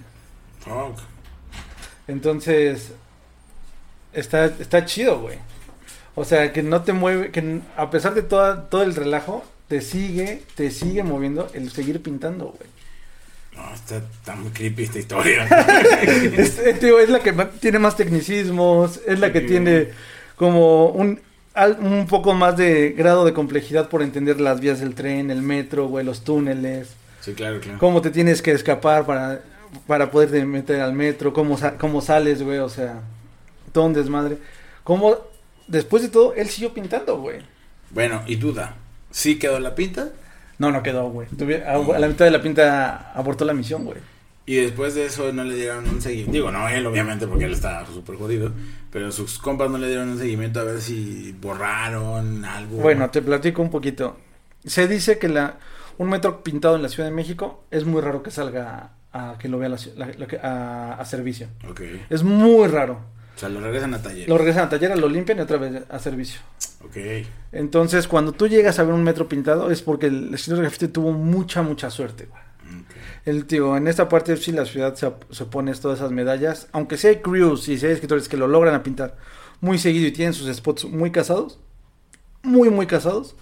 Fuck. 0.60 0.99
Entonces, 2.08 2.91
está, 4.13 4.45
está 4.45 4.86
chido, 4.86 5.21
güey. 5.21 5.38
O 6.15 6.25
sea, 6.25 6.51
que 6.54 6.62
no 6.62 6.82
te 6.84 6.93
mueve, 6.93 7.32
que 7.32 7.62
a 7.77 7.89
pesar 7.89 8.13
de 8.13 8.21
toda, 8.21 8.69
todo 8.69 8.84
el 8.84 8.93
relajo, 8.95 9.43
te 9.67 9.82
sigue, 9.82 10.43
te 10.56 10.69
sigue 10.69 11.04
moviendo 11.04 11.49
el 11.54 11.71
seguir 11.71 12.01
pintando, 12.04 12.47
güey. 12.58 12.69
No, 13.56 13.74
está, 13.74 14.36
muy 14.36 14.52
creepy 14.52 14.84
esta 14.84 15.00
historia. 15.00 15.46
es, 16.38 16.80
tío, 16.80 17.00
es 17.00 17.10
la 17.10 17.20
que 17.20 17.34
tiene 17.60 17.80
más 17.80 17.96
tecnicismos, 17.98 19.00
es 19.06 19.20
la 19.20 19.32
que 19.34 19.42
Sí. 19.42 19.48
tiene 19.48 19.90
como 20.36 20.88
un, 20.88 21.20
un 21.80 22.08
poco 22.08 22.34
más 22.34 22.56
de 22.58 22.92
grado 22.98 23.26
de 23.26 23.34
complejidad 23.34 23.90
por 23.90 24.02
entender 24.02 24.40
las 24.40 24.60
vías 24.62 24.80
del 24.80 24.96
tren, 24.96 25.30
el 25.32 25.42
metro, 25.42 25.88
güey, 25.88 26.06
los 26.06 26.24
túneles. 26.24 26.90
sí, 27.20 27.34
claro, 27.34 27.60
claro. 27.60 27.78
cómo 27.78 28.02
te 28.02 28.10
tienes 28.10 28.42
que 28.42 28.52
escapar 28.52 29.06
para, 29.06 29.42
para 29.86 30.10
poderte 30.10 30.44
meter 30.46 30.80
al 30.82 30.94
metro, 30.94 31.34
cómo, 31.34 31.58
cómo 31.78 32.02
sales, 32.02 32.42
güey, 32.42 32.60
o 32.60 32.70
sea, 32.70 33.02
todo 33.74 33.84
un 33.86 33.94
desmadre. 33.94 34.38
Cómo, 34.84 35.18
después 35.68 36.02
de 36.04 36.10
todo, 36.10 36.34
él 36.36 36.48
siguió 36.48 36.74
pintando, 36.74 37.20
güey. 37.20 37.40
Bueno, 37.92 38.24
y 38.26 38.38
duda. 38.38 38.76
¿Sí 39.12 39.38
quedó 39.38 39.60
la 39.60 39.76
pinta? 39.76 40.10
No, 40.62 40.71
no 40.71 40.84
quedó, 40.84 41.10
güey. 41.10 41.28
A, 41.65 41.74
a 41.74 42.00
la 42.00 42.08
mitad 42.08 42.26
de 42.26 42.30
la 42.30 42.39
pinta 42.39 43.12
abortó 43.15 43.45
la 43.45 43.54
misión, 43.56 43.84
güey. 43.84 43.97
Y 44.45 44.58
después 44.58 44.93
de 44.93 45.08
eso 45.08 45.34
no 45.34 45.43
le 45.43 45.56
dieron 45.56 45.89
un 45.89 46.00
seguimiento. 46.00 46.34
Digo, 46.34 46.52
no 46.52 46.69
él, 46.69 46.86
obviamente, 46.86 47.26
porque 47.26 47.45
él 47.45 47.54
está 47.54 47.84
súper 47.88 48.15
jodido. 48.15 48.52
Pero 48.91 49.12
sus 49.12 49.39
compas 49.39 49.71
no 49.71 49.80
le 49.80 49.88
dieron 49.88 50.10
un 50.10 50.19
seguimiento 50.19 50.60
a 50.60 50.63
ver 50.65 50.80
si 50.80 51.36
borraron 51.41 52.45
algo. 52.45 52.78
Bueno, 52.78 53.10
te 53.10 53.24
platico 53.24 53.63
un 53.63 53.71
poquito. 53.71 54.17
Se 54.63 54.88
dice 54.88 55.17
que 55.17 55.30
la 55.30 55.58
un 55.97 56.10
metro 56.10 56.43
pintado 56.43 56.76
en 56.76 56.84
la 56.84 56.89
Ciudad 56.89 57.10
de 57.10 57.15
México 57.15 57.63
es 57.71 57.86
muy 57.86 58.00
raro 58.00 58.21
que 58.21 58.30
salga 58.30 58.91
a, 59.12 59.38
que 59.39 59.50
lo 59.50 59.58
vea 59.58 59.69
la 59.69 59.78
a, 60.43 60.93
a 60.93 61.06
servicio. 61.06 61.47
Es 62.12 62.21
muy 62.21 62.67
raro. 62.67 63.00
O 63.41 63.45
sea, 63.47 63.49
lo 63.49 63.60
regresan 63.60 63.93
a 63.95 64.01
taller. 64.01 64.30
Lo 64.30 64.38
regresan 64.38 64.65
a 64.65 64.69
taller, 64.69 64.95
lo 64.99 65.10
limpian 65.10 65.39
y 65.39 65.41
otra 65.41 65.58
vez 65.58 65.82
a 65.89 65.97
servicio. 65.97 66.39
Ok. 66.86 66.97
Entonces, 67.51 68.08
cuando 68.08 68.34
tú 68.34 68.47
llegas 68.47 68.77
a 68.77 68.84
ver 68.84 68.93
un 68.93 69.04
metro 69.04 69.27
pintado, 69.27 69.71
es 69.71 69.82
porque 69.82 70.06
el 70.08 70.32
escritor 70.34 70.58
de 70.58 70.62
graffiti 70.63 70.88
tuvo 70.89 71.12
mucha, 71.12 71.63
mucha 71.63 71.89
suerte, 71.89 72.27
güey. 72.30 72.41
El 73.25 73.45
tío, 73.45 73.75
en 73.77 73.88
esta 73.88 74.08
parte 74.10 74.38
sí 74.38 74.51
la 74.51 74.65
ciudad 74.65 74.93
se, 74.95 75.12
se 75.32 75.45
pone 75.45 75.73
todas 75.73 75.99
esas 75.99 76.12
medallas, 76.12 76.67
aunque 76.71 76.97
sí 76.97 77.08
hay 77.08 77.15
crews 77.17 77.67
y 77.67 77.77
sí 77.80 77.86
hay 77.88 77.93
escritores 77.93 78.30
que 78.30 78.38
lo 78.38 78.47
logran 78.47 78.73
a 78.75 78.84
pintar 78.84 79.17
muy 79.60 79.77
seguido 79.80 80.08
y 80.08 80.12
tienen 80.12 80.34
sus 80.34 80.51
spots 80.56 80.86
muy 80.86 81.12
casados, 81.12 81.60
muy, 82.43 82.69
muy 82.69 82.86
casados, 82.88 83.36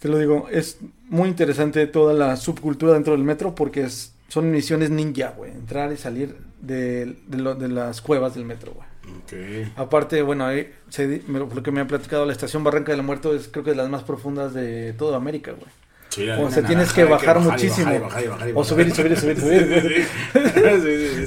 te 0.00 0.08
lo 0.08 0.18
digo, 0.18 0.48
es 0.50 0.78
muy 1.08 1.28
interesante 1.28 1.86
toda 1.86 2.12
la 2.14 2.36
subcultura 2.36 2.92
dentro 2.94 3.12
del 3.14 3.22
metro 3.24 3.54
porque 3.54 3.82
es, 3.84 4.14
son 4.28 4.50
misiones 4.50 4.90
ninja, 4.90 5.30
güey. 5.36 5.50
Entrar 5.52 5.92
y 5.92 5.96
salir 5.96 6.36
de, 6.60 7.16
de, 7.26 7.38
lo- 7.38 7.54
de 7.54 7.68
las 7.68 8.00
cuevas 8.02 8.34
del 8.34 8.44
metro, 8.44 8.72
güey. 8.72 8.86
Ok. 9.04 9.32
Aparte, 9.76 10.22
bueno, 10.22 10.46
ahí 10.46 10.72
se 10.88 11.22
me- 11.26 11.40
lo 11.40 11.62
que 11.62 11.70
me 11.72 11.80
ha 11.80 11.86
platicado, 11.86 12.24
la 12.26 12.32
estación 12.32 12.62
Barranca 12.64 12.92
del 12.92 13.02
Muerto 13.02 13.34
es 13.34 13.48
creo 13.48 13.64
que 13.64 13.70
de 13.70 13.76
las 13.76 13.88
más 13.88 14.02
profundas 14.04 14.54
de 14.54 14.92
toda 14.92 15.16
América, 15.16 15.52
güey. 15.52 15.70
Sí, 16.10 16.24
la 16.26 16.38
O 16.38 16.50
sea, 16.50 16.62
tienes 16.64 16.92
que 16.92 17.04
bajar 17.04 17.40
muchísimo. 17.40 17.86
bajar 17.86 17.96
y 17.96 18.00
bajar 18.00 18.24
y 18.24 18.28
bajar 18.28 18.48
y 18.50 18.52
O 18.54 18.64
subir 18.64 18.88
y 18.88 18.90
subir 18.92 19.12
y 19.12 19.16
subir. 19.16 19.40
Sí, 19.40 20.06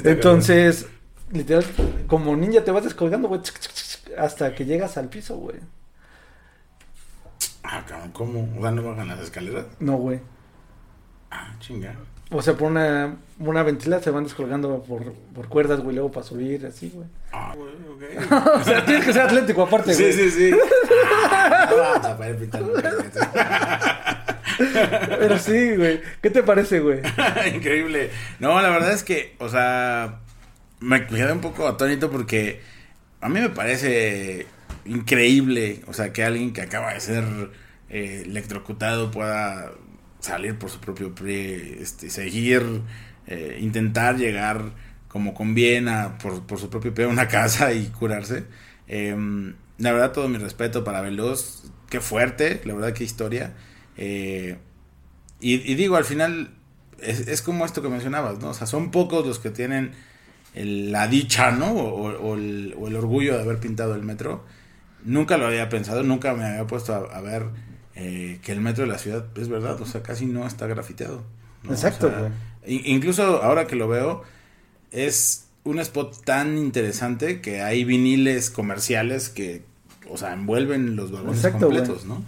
Entonces, 0.04 0.86
literal, 1.32 1.64
como 2.06 2.36
ninja 2.36 2.62
te 2.64 2.70
vas 2.70 2.84
descolgando, 2.84 3.28
güey, 3.28 3.40
hasta 4.16 4.54
que 4.54 4.64
llegas 4.64 4.96
al 4.96 5.08
piso, 5.08 5.36
güey. 5.36 5.56
Ah, 7.62 7.84
cabrón, 7.86 8.12
¿cómo? 8.12 8.48
O 8.58 8.62
sea, 8.62 8.70
no 8.70 8.82
bajan 8.82 9.08
las 9.08 9.20
escaleras. 9.20 9.66
No, 9.80 9.96
güey. 9.96 10.20
Ah, 11.32 11.54
chinga. 11.58 11.96
O 12.30 12.42
sea, 12.42 12.54
por 12.54 12.70
una, 12.70 13.16
una 13.38 13.62
ventila 13.62 14.02
se 14.02 14.10
van 14.10 14.24
descolgando 14.24 14.82
por, 14.82 15.12
por 15.12 15.48
cuerdas, 15.48 15.80
güey, 15.80 15.94
luego 15.94 16.10
para 16.10 16.26
subir, 16.26 16.66
así, 16.66 16.90
güey. 16.92 17.06
Ah, 17.32 17.54
güey, 17.56 17.72
ok. 17.72 18.32
O 18.60 18.64
sea, 18.64 18.84
tienes 18.84 19.06
que 19.06 19.12
ser 19.12 19.22
atlético 19.22 19.62
aparte, 19.62 19.94
güey. 19.94 20.12
Sí, 20.12 20.30
sí, 20.30 20.30
sí. 20.30 20.56
Ah, 21.30 22.16
metro. 22.38 22.72
Pero 25.18 25.38
sí, 25.38 25.76
güey. 25.76 26.00
¿Qué 26.20 26.30
te 26.30 26.42
parece, 26.42 26.80
güey? 26.80 27.00
Increíble. 27.54 28.10
No, 28.40 28.60
la 28.60 28.70
verdad 28.70 28.92
es 28.92 29.04
que, 29.04 29.36
o 29.38 29.48
sea, 29.48 30.20
me 30.80 31.06
quedé 31.06 31.32
un 31.32 31.40
poco 31.40 31.68
atónito 31.68 32.10
porque 32.10 32.60
a 33.20 33.28
mí 33.28 33.40
me 33.40 33.50
parece 33.50 34.46
increíble, 34.84 35.82
o 35.86 35.92
sea, 35.92 36.12
que 36.12 36.24
alguien 36.24 36.52
que 36.52 36.62
acaba 36.62 36.92
de 36.92 37.00
ser 37.00 37.24
eh, 37.88 38.22
electrocutado 38.26 39.10
pueda 39.10 39.72
salir 40.26 40.58
por 40.58 40.70
su 40.70 40.80
propio 40.80 41.14
pie, 41.14 41.78
este, 41.80 42.10
seguir, 42.10 42.82
eh, 43.26 43.58
intentar 43.60 44.16
llegar 44.16 44.72
como 45.08 45.34
conviene 45.34 45.92
por, 46.22 46.46
por 46.46 46.58
su 46.58 46.70
propio 46.70 46.94
pie 46.94 47.04
a 47.06 47.08
una 47.08 47.28
casa 47.38 47.72
y 47.72 47.86
curarse. 47.88 48.44
Em, 48.88 49.54
la 49.78 49.92
verdad, 49.92 50.12
todo 50.12 50.28
mi 50.28 50.38
respeto 50.38 50.84
para 50.84 51.00
Veloz. 51.00 51.64
Qué 51.90 52.00
fuerte, 52.00 52.60
la 52.64 52.74
verdad, 52.74 52.92
qué 52.94 53.04
historia. 53.04 53.54
Eh, 53.96 54.58
y, 55.40 55.54
y 55.70 55.74
digo, 55.74 55.96
al 55.96 56.04
final 56.04 56.50
es, 57.00 57.28
es 57.28 57.42
como 57.42 57.64
esto 57.64 57.82
que 57.82 57.88
mencionabas, 57.88 58.38
¿no? 58.40 58.50
O 58.50 58.54
sea, 58.54 58.66
son 58.66 58.90
pocos 58.90 59.26
los 59.26 59.38
que 59.38 59.50
tienen 59.50 59.92
la 60.54 61.08
dicha, 61.08 61.50
¿no? 61.52 61.72
O, 61.72 62.08
o- 62.10 62.30
o 62.32 62.34
el, 62.36 62.74
o 62.78 62.88
el 62.88 62.96
orgullo 62.96 63.36
de 63.36 63.42
haber 63.42 63.58
pintado 63.60 63.94
el 63.94 64.02
metro. 64.02 64.44
Nunca 65.04 65.36
lo 65.38 65.46
había 65.46 65.68
pensado, 65.68 66.02
nunca 66.02 66.34
me 66.34 66.44
había 66.44 66.66
puesto 66.66 66.94
a, 66.94 66.98
a 67.16 67.20
ver 67.20 67.46
eh, 67.96 68.38
que 68.42 68.52
el 68.52 68.60
metro 68.60 68.84
de 68.84 68.90
la 68.92 68.98
ciudad 68.98 69.24
es 69.36 69.48
verdad, 69.48 69.80
o 69.80 69.86
sea, 69.86 70.02
casi 70.02 70.26
no 70.26 70.46
está 70.46 70.66
grafiteado. 70.66 71.24
¿no? 71.62 71.72
Exacto, 71.72 72.06
O 72.06 72.10
sea, 72.10 72.30
incluso 72.66 73.42
ahora 73.42 73.66
que 73.66 73.74
lo 73.74 73.88
veo, 73.88 74.22
es 74.92 75.46
un 75.64 75.80
spot 75.80 76.24
tan 76.24 76.58
interesante 76.58 77.40
que 77.40 77.62
hay 77.62 77.84
viniles 77.84 78.50
comerciales 78.50 79.30
que, 79.30 79.64
o 80.08 80.16
sea, 80.16 80.34
envuelven 80.34 80.94
los 80.94 81.10
vagones 81.10 81.38
Exacto, 81.38 81.66
completos, 81.66 82.04
¿no? 82.04 82.22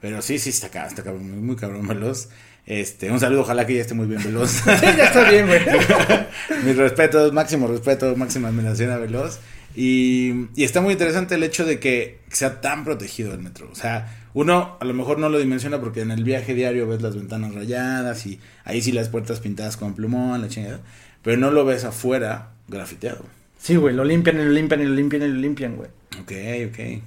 Pero 0.00 0.20
sí, 0.20 0.38
sí, 0.40 0.50
está 0.50 0.66
acá, 0.66 0.86
está 0.86 1.04
cabrón, 1.04 1.30
muy, 1.30 1.40
muy 1.40 1.56
cabrón 1.56 1.86
veloz. 1.86 2.28
Este, 2.66 3.10
un 3.10 3.18
saludo, 3.18 3.42
ojalá 3.42 3.66
que 3.66 3.74
ya 3.74 3.80
esté 3.80 3.94
muy 3.94 4.06
bien 4.06 4.22
veloz. 4.22 4.50
Sí, 4.64 4.86
ya 4.96 5.04
está 5.04 5.30
bien, 5.30 5.46
güey. 5.46 5.60
Mis 6.64 6.76
respetos, 6.76 7.32
máximo 7.32 7.68
respeto, 7.68 8.14
máxima 8.16 8.48
admiración 8.48 8.90
a 8.90 8.96
Veloz. 8.96 9.38
Y, 9.74 10.48
y 10.54 10.64
está 10.64 10.80
muy 10.80 10.92
interesante 10.92 11.34
el 11.34 11.42
hecho 11.42 11.64
de 11.64 11.78
que 11.80 12.20
sea 12.28 12.60
tan 12.60 12.84
protegido 12.84 13.32
el 13.32 13.40
metro. 13.40 13.68
O 13.70 13.74
sea, 13.74 14.22
uno 14.34 14.76
a 14.80 14.84
lo 14.84 14.94
mejor 14.94 15.18
no 15.18 15.28
lo 15.28 15.38
dimensiona 15.38 15.80
porque 15.80 16.00
en 16.00 16.10
el 16.10 16.24
viaje 16.24 16.54
diario 16.54 16.86
ves 16.86 17.02
las 17.02 17.16
ventanas 17.16 17.54
rayadas 17.54 18.26
y 18.26 18.38
ahí 18.64 18.82
sí 18.82 18.92
las 18.92 19.08
puertas 19.08 19.40
pintadas 19.40 19.76
con 19.76 19.94
plumón, 19.94 20.40
la 20.40 20.48
chingada. 20.48 20.80
Pero 21.22 21.36
no 21.36 21.50
lo 21.50 21.64
ves 21.64 21.84
afuera 21.84 22.50
grafiteado. 22.68 23.24
Sí, 23.58 23.76
güey, 23.76 23.94
lo 23.94 24.04
limpian 24.04 24.40
y 24.40 24.44
lo 24.44 24.50
limpian 24.50 24.80
y 24.80 24.84
lo 24.84 24.94
limpian 24.94 25.22
y 25.22 25.28
lo 25.28 25.34
limpian, 25.34 25.76
güey. 25.76 25.90
Ok, 26.20 26.32
ok. 26.68 27.02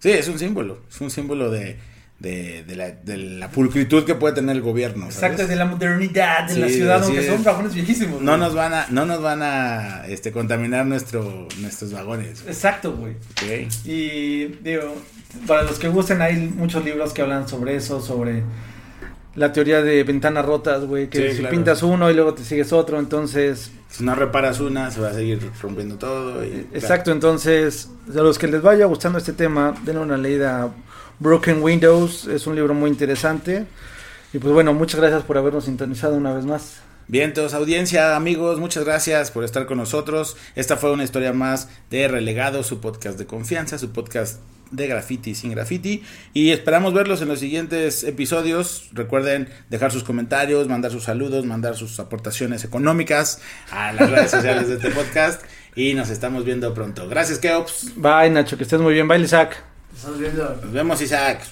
Sí, 0.00 0.10
es 0.10 0.28
un 0.28 0.38
símbolo. 0.38 0.82
Es 0.90 1.00
un 1.00 1.10
símbolo 1.10 1.50
de, 1.50 1.76
de, 2.20 2.64
de 2.64 2.76
la, 2.76 2.90
de 2.90 3.16
la 3.16 3.50
pulcritud 3.50 4.04
que 4.04 4.14
puede 4.14 4.34
tener 4.34 4.54
el 4.54 4.62
gobierno. 4.62 5.10
¿sabes? 5.10 5.16
Exacto, 5.16 5.46
de 5.46 5.56
la 5.56 5.64
modernidad 5.64 6.46
de 6.48 6.56
la 6.58 6.68
Sí, 6.68 6.74
ciudad, 6.74 6.96
así 7.00 7.12
aunque 7.16 7.26
son 7.26 7.42
vagones 7.44 7.74
viejísimos. 7.74 8.20
No 8.20 8.32
güey. 8.32 8.40
nos 8.40 8.54
van 8.54 8.74
a, 8.74 8.86
no 8.90 9.06
nos 9.06 9.22
van 9.22 9.40
a 9.42 10.06
este, 10.06 10.30
contaminar 10.30 10.84
nuestro, 10.86 11.48
nuestros 11.60 11.92
vagones. 11.92 12.44
Exacto, 12.46 12.94
güey. 12.94 13.16
Y 13.84 14.46
digo, 14.62 14.94
para 15.46 15.62
los 15.62 15.78
que 15.78 15.88
gusten, 15.88 16.20
hay 16.22 16.36
muchos 16.36 16.84
libros 16.84 17.12
que 17.12 17.22
hablan 17.22 17.48
sobre 17.48 17.76
eso, 17.76 18.00
sobre 18.00 18.42
la 19.34 19.52
teoría 19.52 19.80
de 19.80 20.02
ventanas 20.04 20.44
rotas, 20.44 20.84
güey, 20.84 21.08
que 21.08 21.28
Sí, 21.30 21.36
si 21.36 21.38
claro. 21.40 21.54
pintas 21.56 21.82
uno 21.82 22.10
y 22.10 22.14
luego 22.14 22.34
te 22.34 22.42
sigues 22.44 22.72
otro, 22.72 22.98
entonces, 22.98 23.70
Si 23.88 24.04
no 24.04 24.14
reparas 24.14 24.60
una, 24.60 24.90
se 24.90 25.00
va 25.00 25.08
a 25.08 25.14
seguir 25.14 25.40
rompiendo 25.62 25.96
todo. 25.96 26.44
y- 26.44 26.66
exacto, 26.74 27.12
entonces, 27.12 27.88
a 28.12 28.18
los 28.20 28.38
que 28.38 28.48
les 28.48 28.60
vaya 28.60 28.86
gustando 28.86 29.18
este 29.18 29.32
tema, 29.32 29.74
denle 29.84 30.02
una 30.02 30.16
leída 30.16 30.68
Broken 31.20 31.62
Windows, 31.62 32.26
es 32.26 32.46
un 32.46 32.56
libro 32.56 32.74
muy 32.74 32.90
interesante. 32.90 33.66
Y 34.32 34.38
pues 34.38 34.52
bueno, 34.52 34.72
muchas 34.74 35.00
gracias 35.00 35.22
por 35.22 35.38
habernos 35.38 35.66
sintonizado 35.66 36.16
una 36.16 36.32
vez 36.32 36.44
más. 36.44 36.80
Bien, 37.08 37.34
todos, 37.34 37.54
audiencia, 37.54 38.16
amigos, 38.16 38.58
muchas 38.58 38.84
gracias 38.84 39.30
por 39.30 39.44
estar 39.44 39.66
con 39.66 39.78
nosotros. 39.78 40.36
Esta 40.54 40.76
fue 40.76 40.92
una 40.92 41.04
historia 41.04 41.32
más 41.32 41.68
de 41.90 42.08
Relegado, 42.08 42.62
su 42.62 42.80
podcast 42.80 43.18
de 43.18 43.26
confianza, 43.26 43.78
su 43.78 43.90
podcast 43.90 44.40
de 44.70 44.86
graffiti 44.86 45.34
sin 45.34 45.50
graffiti. 45.50 46.04
Y 46.32 46.50
esperamos 46.50 46.94
verlos 46.94 47.20
en 47.20 47.28
los 47.28 47.40
siguientes 47.40 48.04
episodios. 48.04 48.88
Recuerden 48.92 49.48
dejar 49.68 49.90
sus 49.90 50.04
comentarios, 50.04 50.68
mandar 50.68 50.92
sus 50.92 51.04
saludos, 51.04 51.44
mandar 51.44 51.76
sus 51.76 51.98
aportaciones 52.00 52.64
económicas 52.64 53.42
a 53.72 53.92
las 53.92 54.10
redes 54.10 54.30
sociales 54.30 54.68
de 54.68 54.76
este 54.76 54.90
podcast. 54.90 55.42
Y 55.74 55.94
nos 55.94 56.10
estamos 56.10 56.44
viendo 56.44 56.72
pronto. 56.74 57.08
Gracias, 57.08 57.40
Keops. 57.40 57.94
Bye, 57.96 58.30
Nacho, 58.30 58.56
que 58.56 58.62
estés 58.62 58.80
muy 58.80 58.94
bien. 58.94 59.08
Bye, 59.08 59.20
Isaac. 59.20 59.69
Nos 60.62 60.72
vemos, 60.72 61.00
Isaac. 61.00 61.42